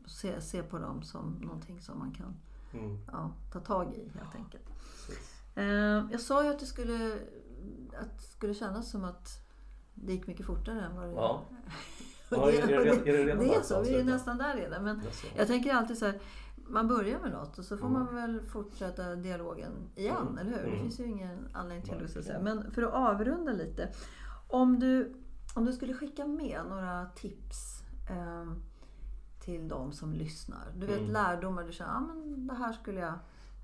Se, 0.06 0.40
se 0.40 0.62
på 0.62 0.78
dem 0.78 1.02
som 1.02 1.32
någonting 1.32 1.80
som 1.80 1.98
man 1.98 2.12
kan 2.12 2.36
mm. 2.72 2.98
ja, 3.12 3.32
ta 3.52 3.60
tag 3.60 3.94
i 3.94 4.00
helt 4.00 4.30
ja, 4.32 4.38
enkelt. 4.38 4.64
Eh, 5.54 6.12
jag 6.12 6.20
sa 6.20 6.44
ju 6.44 6.50
att 6.50 6.58
det 6.58 6.66
skulle, 6.66 7.18
att 8.00 8.18
det 8.18 8.24
skulle 8.24 8.54
kännas 8.54 8.90
som 8.90 9.04
att 9.04 9.46
det 9.94 10.12
gick 10.12 10.26
mycket 10.26 10.46
fortare 10.46 10.80
än 10.80 10.96
vad 10.96 11.08
det 11.08 11.12
ja. 11.12 11.44
ja, 12.30 12.52
är, 12.52 12.66
det, 12.66 12.74
är 12.74 13.04
det, 13.04 13.24
redan 13.24 13.46
det 13.46 13.54
är 13.54 13.62
så, 13.62 13.82
vi 13.82 13.94
är 13.94 14.04
nästan 14.04 14.38
där 14.38 14.56
redan. 14.56 14.84
Men 14.84 15.02
jag 15.36 15.46
tänker 15.46 15.74
alltid 15.74 15.98
så 15.98 16.04
här, 16.04 16.20
man 16.68 16.88
börjar 16.88 17.20
med 17.20 17.32
något 17.32 17.58
och 17.58 17.64
så 17.64 17.76
får 17.76 17.86
mm. 17.86 18.02
man 18.02 18.14
väl 18.14 18.40
fortsätta 18.46 19.14
dialogen 19.14 19.72
igen, 19.94 20.16
mm. 20.16 20.38
eller 20.38 20.50
hur? 20.50 20.62
Det 20.62 20.68
mm. 20.68 20.80
finns 20.80 21.00
ju 21.00 21.04
ingen 21.04 21.48
anledning 21.52 21.86
till 21.86 21.98
det. 21.98 22.22
Säga. 22.22 22.40
Men 22.40 22.70
för 22.70 22.82
att 22.82 22.92
avrunda 22.92 23.52
lite. 23.52 23.92
Om 24.48 24.78
du, 24.78 25.14
om 25.54 25.64
du 25.64 25.72
skulle 25.72 25.94
skicka 25.94 26.26
med 26.26 26.60
några 26.68 27.06
tips 27.06 27.82
eh, 28.10 28.52
till 29.40 29.68
de 29.68 29.92
som 29.92 30.12
lyssnar. 30.12 30.72
Du 30.76 30.86
vet 30.86 30.98
mm. 30.98 31.10
lärdomar 31.10 31.64
du 31.64 31.72
känner, 31.72 31.96
ah, 31.96 32.00
men 32.00 32.46
det 32.46 32.54
här 32.54 32.72
skulle 32.72 33.00
jag, 33.00 33.14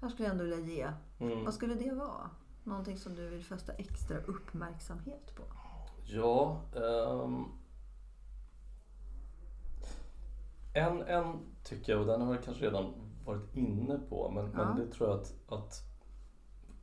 här 0.01 0.09
skulle 0.09 0.29
jag 0.29 0.33
ändå 0.33 0.45
vilja 0.45 0.59
ge. 0.59 0.93
Mm. 1.19 1.45
Vad 1.45 1.55
skulle 1.55 1.75
det 1.75 1.95
vara? 1.95 2.31
Någonting 2.65 2.99
som 2.99 3.15
du 3.15 3.29
vill 3.29 3.45
fästa 3.45 3.73
extra 3.73 4.19
uppmärksamhet 4.19 5.35
på? 5.35 5.43
Ja, 6.05 6.63
um... 6.75 7.49
en, 10.75 11.03
en 11.03 11.52
tycker 11.65 11.93
jag, 11.93 12.01
och 12.01 12.07
den 12.07 12.21
har 12.21 12.35
jag 12.35 12.45
kanske 12.45 12.65
redan 12.65 12.93
varit 13.25 13.57
inne 13.57 13.99
på, 14.09 14.31
men, 14.31 14.51
ja. 14.53 14.65
men 14.65 14.77
det 14.77 14.93
tror 14.93 15.09
jag 15.09 15.21
att, 15.21 15.35
att, 15.49 15.83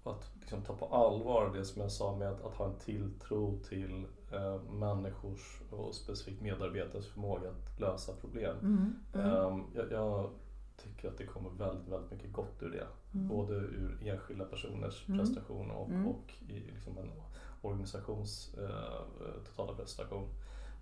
att 0.04 0.32
liksom 0.40 0.62
ta 0.62 0.76
på 0.76 0.86
allvar 0.86 1.54
det 1.56 1.66
som 1.66 1.82
jag 1.82 1.92
sa 1.92 2.16
med 2.16 2.30
att, 2.30 2.42
att 2.46 2.54
ha 2.54 2.66
en 2.66 2.80
tilltro 2.80 3.60
till 3.64 4.06
eh, 4.32 4.62
människors 4.62 5.62
och 5.72 5.96
specifikt 5.96 6.42
medarbetares 6.42 7.08
förmåga 7.08 7.50
att 7.50 7.80
lösa 7.80 8.14
problem. 8.14 8.58
Mm. 8.62 8.96
Mm. 9.14 9.36
Um, 9.36 9.66
jag, 9.76 9.92
jag, 9.92 10.30
tycker 10.84 11.08
att 11.08 11.18
det 11.18 11.26
kommer 11.26 11.50
väldigt, 11.50 11.88
väldigt 11.88 12.12
mycket 12.12 12.34
gott 12.34 12.64
ur 12.64 12.70
det. 12.70 12.88
Mm. 13.14 13.28
Både 13.28 13.54
ur 13.54 14.00
enskilda 14.06 14.46
personers 14.46 15.08
mm. 15.08 15.20
prestation 15.20 15.72
och, 15.72 15.90
mm. 15.90 16.08
och 16.08 16.34
i 16.48 16.60
liksom 16.60 16.98
en 16.98 17.12
organisations 17.62 18.56
eh, 18.58 19.44
totala 19.46 19.74
prestation. 19.74 20.30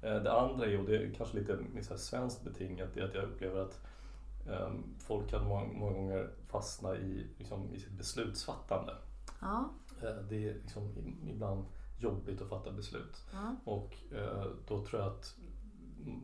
Eh, 0.02 0.16
det 0.16 0.40
andra 0.40 0.66
är, 0.66 0.80
och 0.80 0.86
det 0.86 0.98
är 0.98 1.14
kanske 1.14 1.38
lite 1.38 1.98
svenskt 1.98 2.44
betingat, 2.44 2.90
det 2.94 3.00
är 3.00 3.06
att 3.06 3.16
jag 3.16 3.24
upplever 3.24 3.62
att 3.62 3.82
um, 4.48 4.84
folk 5.00 5.30
kan 5.30 5.48
många, 5.48 5.66
många, 5.74 5.94
gånger 5.94 6.30
fastna 6.48 6.96
i, 6.98 7.28
liksom, 7.38 7.74
i 7.74 7.80
sitt 7.80 7.92
beslutsfattande. 7.92 8.96
Ja. 9.42 9.70
Uh, 10.04 10.22
det 10.30 10.50
är 10.50 10.54
liksom 10.54 10.94
ibland 11.30 11.66
jobbigt 12.00 12.42
att 12.42 12.50
fatta 12.50 12.72
beslut. 12.72 13.26
Ja. 13.34 13.56
Och 13.64 13.98
uh, 14.14 14.46
då 14.68 14.86
tror 14.86 15.02
jag 15.02 15.12
att 15.12 15.36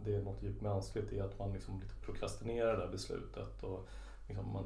det 0.05 0.15
är 0.15 0.21
något 0.21 0.43
djupt 0.43 0.61
mänskligt 0.61 1.13
i 1.13 1.19
att 1.19 1.39
man 1.39 1.53
liksom 1.53 1.79
lite 1.79 1.95
prokrastinerar 1.95 2.77
det 2.77 2.83
här 2.83 2.91
beslutet 2.91 3.63
och 3.63 3.87
liksom 4.27 4.53
man 4.53 4.65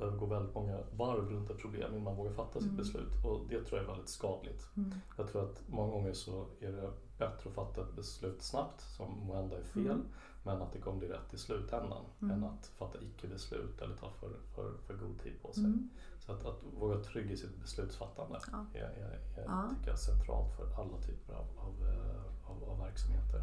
behöver 0.00 0.18
gå 0.18 0.26
väldigt 0.26 0.54
många 0.54 0.78
varv 0.96 1.30
runt 1.30 1.50
ett 1.50 1.58
problem 1.58 1.92
innan 1.92 2.04
man 2.04 2.16
vågar 2.16 2.32
fatta 2.32 2.60
sitt 2.60 2.62
mm. 2.62 2.76
beslut. 2.76 3.24
Och 3.24 3.40
det 3.48 3.64
tror 3.64 3.78
jag 3.78 3.84
är 3.84 3.92
väldigt 3.92 4.08
skadligt. 4.08 4.68
Mm. 4.76 4.94
Jag 5.16 5.28
tror 5.28 5.50
att 5.50 5.62
många 5.66 5.92
gånger 5.92 6.12
så 6.12 6.46
är 6.60 6.72
det 6.72 6.90
bättre 7.18 7.50
att 7.50 7.54
fatta 7.54 7.80
ett 7.80 7.96
beslut 7.96 8.42
snabbt 8.42 8.80
som 8.80 9.26
måhända 9.26 9.58
är 9.58 9.62
fel 9.62 9.86
mm. 9.86 10.06
men 10.42 10.62
att 10.62 10.72
det 10.72 10.78
kommer 10.78 10.98
bli 10.98 11.08
rätt 11.08 11.34
i 11.34 11.38
slutändan 11.38 12.04
mm. 12.22 12.36
än 12.36 12.44
att 12.44 12.66
fatta 12.66 12.98
icke-beslut 13.00 13.80
eller 13.80 13.96
ta 13.96 14.10
för, 14.10 14.30
för, 14.54 14.72
för 14.86 14.94
god 14.94 15.18
tid 15.18 15.42
på 15.42 15.52
sig. 15.52 15.64
Mm. 15.64 15.90
Så 16.18 16.32
att, 16.32 16.46
att 16.46 16.64
våga 16.78 16.94
vara 16.94 17.04
trygg 17.04 17.30
i 17.30 17.36
sitt 17.36 17.60
beslutsfattande 17.60 18.38
ja. 18.52 18.64
är, 18.74 18.80
är, 18.80 19.20
är 19.36 19.44
ja. 19.46 19.68
tycker 19.70 19.90
jag, 19.90 19.98
centralt 19.98 20.56
för 20.56 20.82
alla 20.82 20.98
typer 21.06 21.34
av, 21.34 21.46
av, 21.58 21.88
eh, 21.88 22.50
av, 22.50 22.70
av 22.70 22.78
verksamheter. 22.78 23.42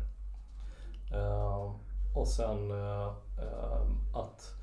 Uh, 1.13 1.76
och 2.15 2.28
sen 2.28 2.72
uh, 2.72 3.13
uh, 3.39 3.82
att 4.13 4.58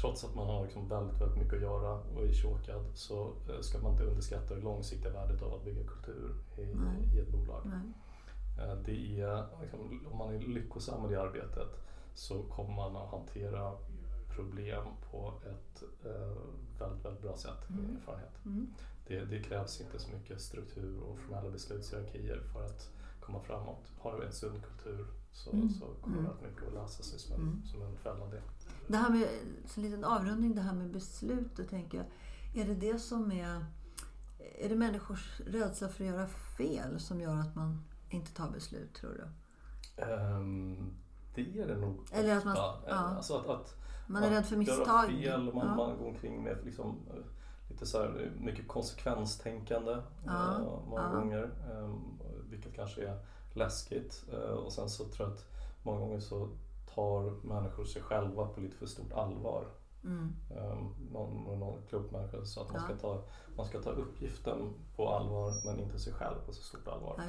trots 0.00 0.24
att 0.24 0.34
man 0.34 0.46
har 0.46 0.62
liksom 0.62 0.88
väldigt, 0.88 1.20
väldigt 1.20 1.38
mycket 1.38 1.54
att 1.54 1.62
göra 1.62 1.92
och 1.92 2.22
är 2.24 2.32
chokad 2.32 2.84
så 2.94 3.32
ska 3.60 3.78
man 3.78 3.92
inte 3.92 4.04
underskatta 4.04 4.54
det 4.54 4.60
långsiktiga 4.60 5.12
värdet 5.12 5.42
av 5.42 5.54
att 5.54 5.64
bygga 5.64 5.84
kultur 5.84 6.34
i, 6.56 6.62
i 7.16 7.20
ett 7.20 7.28
bolag. 7.28 7.62
Nej. 7.64 7.94
Det 8.84 9.20
är, 9.20 9.46
liksom, 9.62 10.06
om 10.12 10.18
man 10.18 10.34
är 10.34 10.38
lyckosam 10.38 11.06
i 11.06 11.14
det 11.14 11.22
arbetet 11.22 11.68
så 12.14 12.42
kommer 12.42 12.74
man 12.74 12.96
att 12.96 13.10
hantera 13.10 13.72
problem 14.28 14.84
på 15.10 15.32
ett 15.42 15.82
eh, 16.04 16.36
väldigt, 16.78 17.04
väldigt 17.04 17.22
bra 17.22 17.36
sätt, 17.36 17.70
mm. 17.70 17.82
min 17.82 17.96
erfarenhet. 17.96 18.44
Mm. 18.44 18.74
Det, 19.06 19.24
det, 19.24 19.42
krävs 19.42 19.80
inte 19.80 19.98
så 19.98 20.12
mycket 20.16 20.40
struktur 20.40 21.00
och 21.02 21.18
formella 21.18 21.50
beslutshierarkier 21.50 22.40
för 22.52 22.64
att 22.64 22.90
komma 23.20 23.40
framåt. 23.40 23.92
Har 23.98 24.18
du 24.18 24.26
en 24.26 24.32
sund 24.32 24.62
kultur 24.62 25.06
så, 25.34 25.52
mm. 25.52 25.70
så 25.70 25.86
kommer 26.00 26.18
mm. 26.18 26.30
väldigt 26.30 26.50
mycket 26.50 26.68
att 26.68 26.74
lösa 26.74 27.02
sig 27.02 27.18
som 27.18 27.34
en, 27.34 27.40
mm. 27.40 27.62
som 27.64 27.82
en 27.82 27.96
följd 27.96 28.22
av 28.22 28.30
det. 28.30 28.42
Det 28.86 28.96
här 28.96 29.10
med, 29.10 29.28
så 29.66 29.80
en 29.80 29.86
liten 29.86 30.04
avrundning, 30.04 30.54
det 30.54 30.60
här 30.60 30.74
med 30.74 30.90
beslutet 30.90 31.70
tänker 31.70 31.98
jag. 31.98 32.06
Är 32.62 32.68
det 32.68 32.74
det 32.74 32.98
som 32.98 33.32
är... 33.32 33.66
Är 34.58 34.68
det 34.68 34.76
människors 34.76 35.40
rädsla 35.46 35.88
för 35.88 36.04
att 36.04 36.10
göra 36.10 36.26
fel 36.26 37.00
som 37.00 37.20
gör 37.20 37.36
att 37.36 37.54
man 37.54 37.84
inte 38.10 38.34
tar 38.34 38.50
beslut, 38.50 38.94
tror 38.94 39.10
du? 39.10 39.24
Um, 40.02 40.94
det 41.34 41.60
är 41.60 41.66
det 41.66 41.76
nog 41.76 42.00
Eller 42.12 42.36
ofta. 42.36 42.50
Att 42.50 42.56
man, 42.56 42.82
ja. 42.86 42.94
alltså 42.94 43.38
att, 43.38 43.46
att 43.46 43.76
man 44.06 44.22
är 44.22 44.30
rädd 44.30 44.46
för 44.46 44.56
misstag. 44.56 45.06
fel 45.06 45.48
och 45.48 45.54
man, 45.54 45.66
ja. 45.66 45.76
man 45.76 45.98
går 45.98 46.06
omkring 46.06 46.44
med 46.44 46.58
liksom, 46.64 47.00
eh, 47.10 47.24
lite 47.70 47.86
så 47.86 47.98
här, 47.98 48.32
mycket 48.40 48.68
konsekvenstänkande 48.68 49.96
ja. 50.26 50.56
uh, 50.60 50.88
många 50.88 51.08
gånger. 51.08 51.50
Um, 51.72 52.18
vilket 52.50 52.74
kanske 52.74 53.02
är 53.02 53.18
läskigt. 53.56 54.24
Uh, 54.32 54.38
och 54.38 54.72
sen 54.72 54.88
så 54.88 55.04
tror 55.04 55.28
jag 55.28 55.36
att 55.36 55.46
många 55.82 56.00
gånger 56.00 56.20
så 56.20 56.48
tar 56.94 57.46
människor 57.46 57.84
sig 57.84 58.02
själva 58.02 58.46
på 58.46 58.60
lite 58.60 58.76
för 58.76 58.86
stort 58.86 59.12
allvar. 59.12 59.66
Mm. 60.04 60.36
Um, 60.50 60.94
någon, 61.12 61.58
någon 61.58 61.82
klok 61.82 62.10
människa 62.10 62.44
sa 62.44 62.62
att 62.62 62.72
man, 62.72 62.82
ska 62.82 62.96
ta, 62.96 63.24
man 63.56 63.66
ska 63.66 63.82
ta 63.82 63.90
uppgiften 63.90 64.74
på 64.96 65.08
allvar 65.08 65.52
men 65.64 65.80
inte 65.80 65.98
sig 65.98 66.12
själv 66.12 66.36
på 66.46 66.52
så 66.52 66.62
stort 66.62 66.88
allvar. 66.88 67.22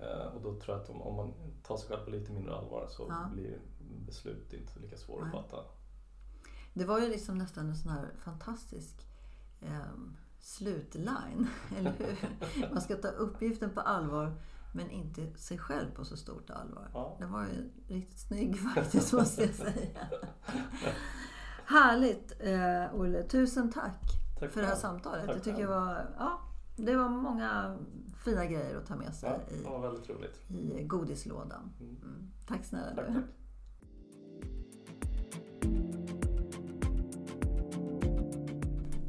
Uh, 0.00 0.34
och 0.34 0.42
då 0.42 0.60
tror 0.60 0.76
jag 0.76 0.82
att 0.82 0.90
om, 0.90 1.02
om, 1.02 1.14
man 1.16 1.34
tar 1.62 1.76
sig 1.76 1.88
själv 1.88 2.04
på 2.04 2.10
lite 2.10 2.32
mindre 2.32 2.54
allvar 2.54 2.86
så 2.90 3.12
blir 3.32 3.58
beslut 4.06 4.52
inte 4.52 4.80
lika 4.80 4.96
svåra 4.96 5.26
att 5.26 5.32
fatta. 5.32 5.64
Det 6.74 6.84
var 6.84 7.00
ju 7.00 7.08
liksom 7.08 7.38
nästan 7.38 7.68
en 7.68 7.76
sån 7.76 7.90
här 7.90 8.10
fantastisk 8.18 9.06
eh, 9.60 9.98
slutline, 10.40 11.48
eller 11.78 11.92
hur? 11.92 12.16
Man 12.72 12.80
ska 12.80 12.96
ta 12.96 13.08
uppgiften 13.08 13.70
på 13.70 13.80
allvar 13.80 14.32
men 14.76 14.90
inte 14.90 15.38
sig 15.38 15.58
själv 15.58 15.94
på 15.94 16.04
så 16.04 16.16
stort 16.16 16.50
allvar. 16.50 16.90
Ja. 16.92 17.16
Det 17.20 17.26
var 17.26 17.42
ju 17.42 17.70
riktigt 17.94 18.18
snygg 18.18 18.58
faktiskt, 18.74 19.12
måste 19.12 19.42
jag 19.42 19.54
säga. 19.54 20.08
Härligt, 21.66 22.32
eh, 22.40 22.94
Olle. 22.94 23.22
Tusen 23.22 23.72
tack, 23.72 24.02
tack 24.40 24.50
för 24.50 24.60
det 24.60 24.66
här 24.66 24.76
samtalet. 24.76 25.26
Tack 25.26 25.36
jag 25.36 25.44
tycker 25.44 25.58
det 25.58 25.66
var, 25.66 26.14
ja, 26.18 26.40
det 26.76 26.96
var 26.96 27.08
många 27.08 27.78
fina 28.24 28.46
grejer 28.46 28.76
att 28.76 28.86
ta 28.86 28.96
med 28.96 29.14
sig 29.14 29.30
ja, 29.30 29.54
i, 29.54 30.80
i 30.80 30.84
godislådan. 30.84 31.72
Mm. 31.80 31.96
mm. 32.02 32.32
Tack 32.46 32.64
snälla 32.64 32.94
tack, 32.94 33.06
du. 33.06 33.14
Tack. 33.14 33.24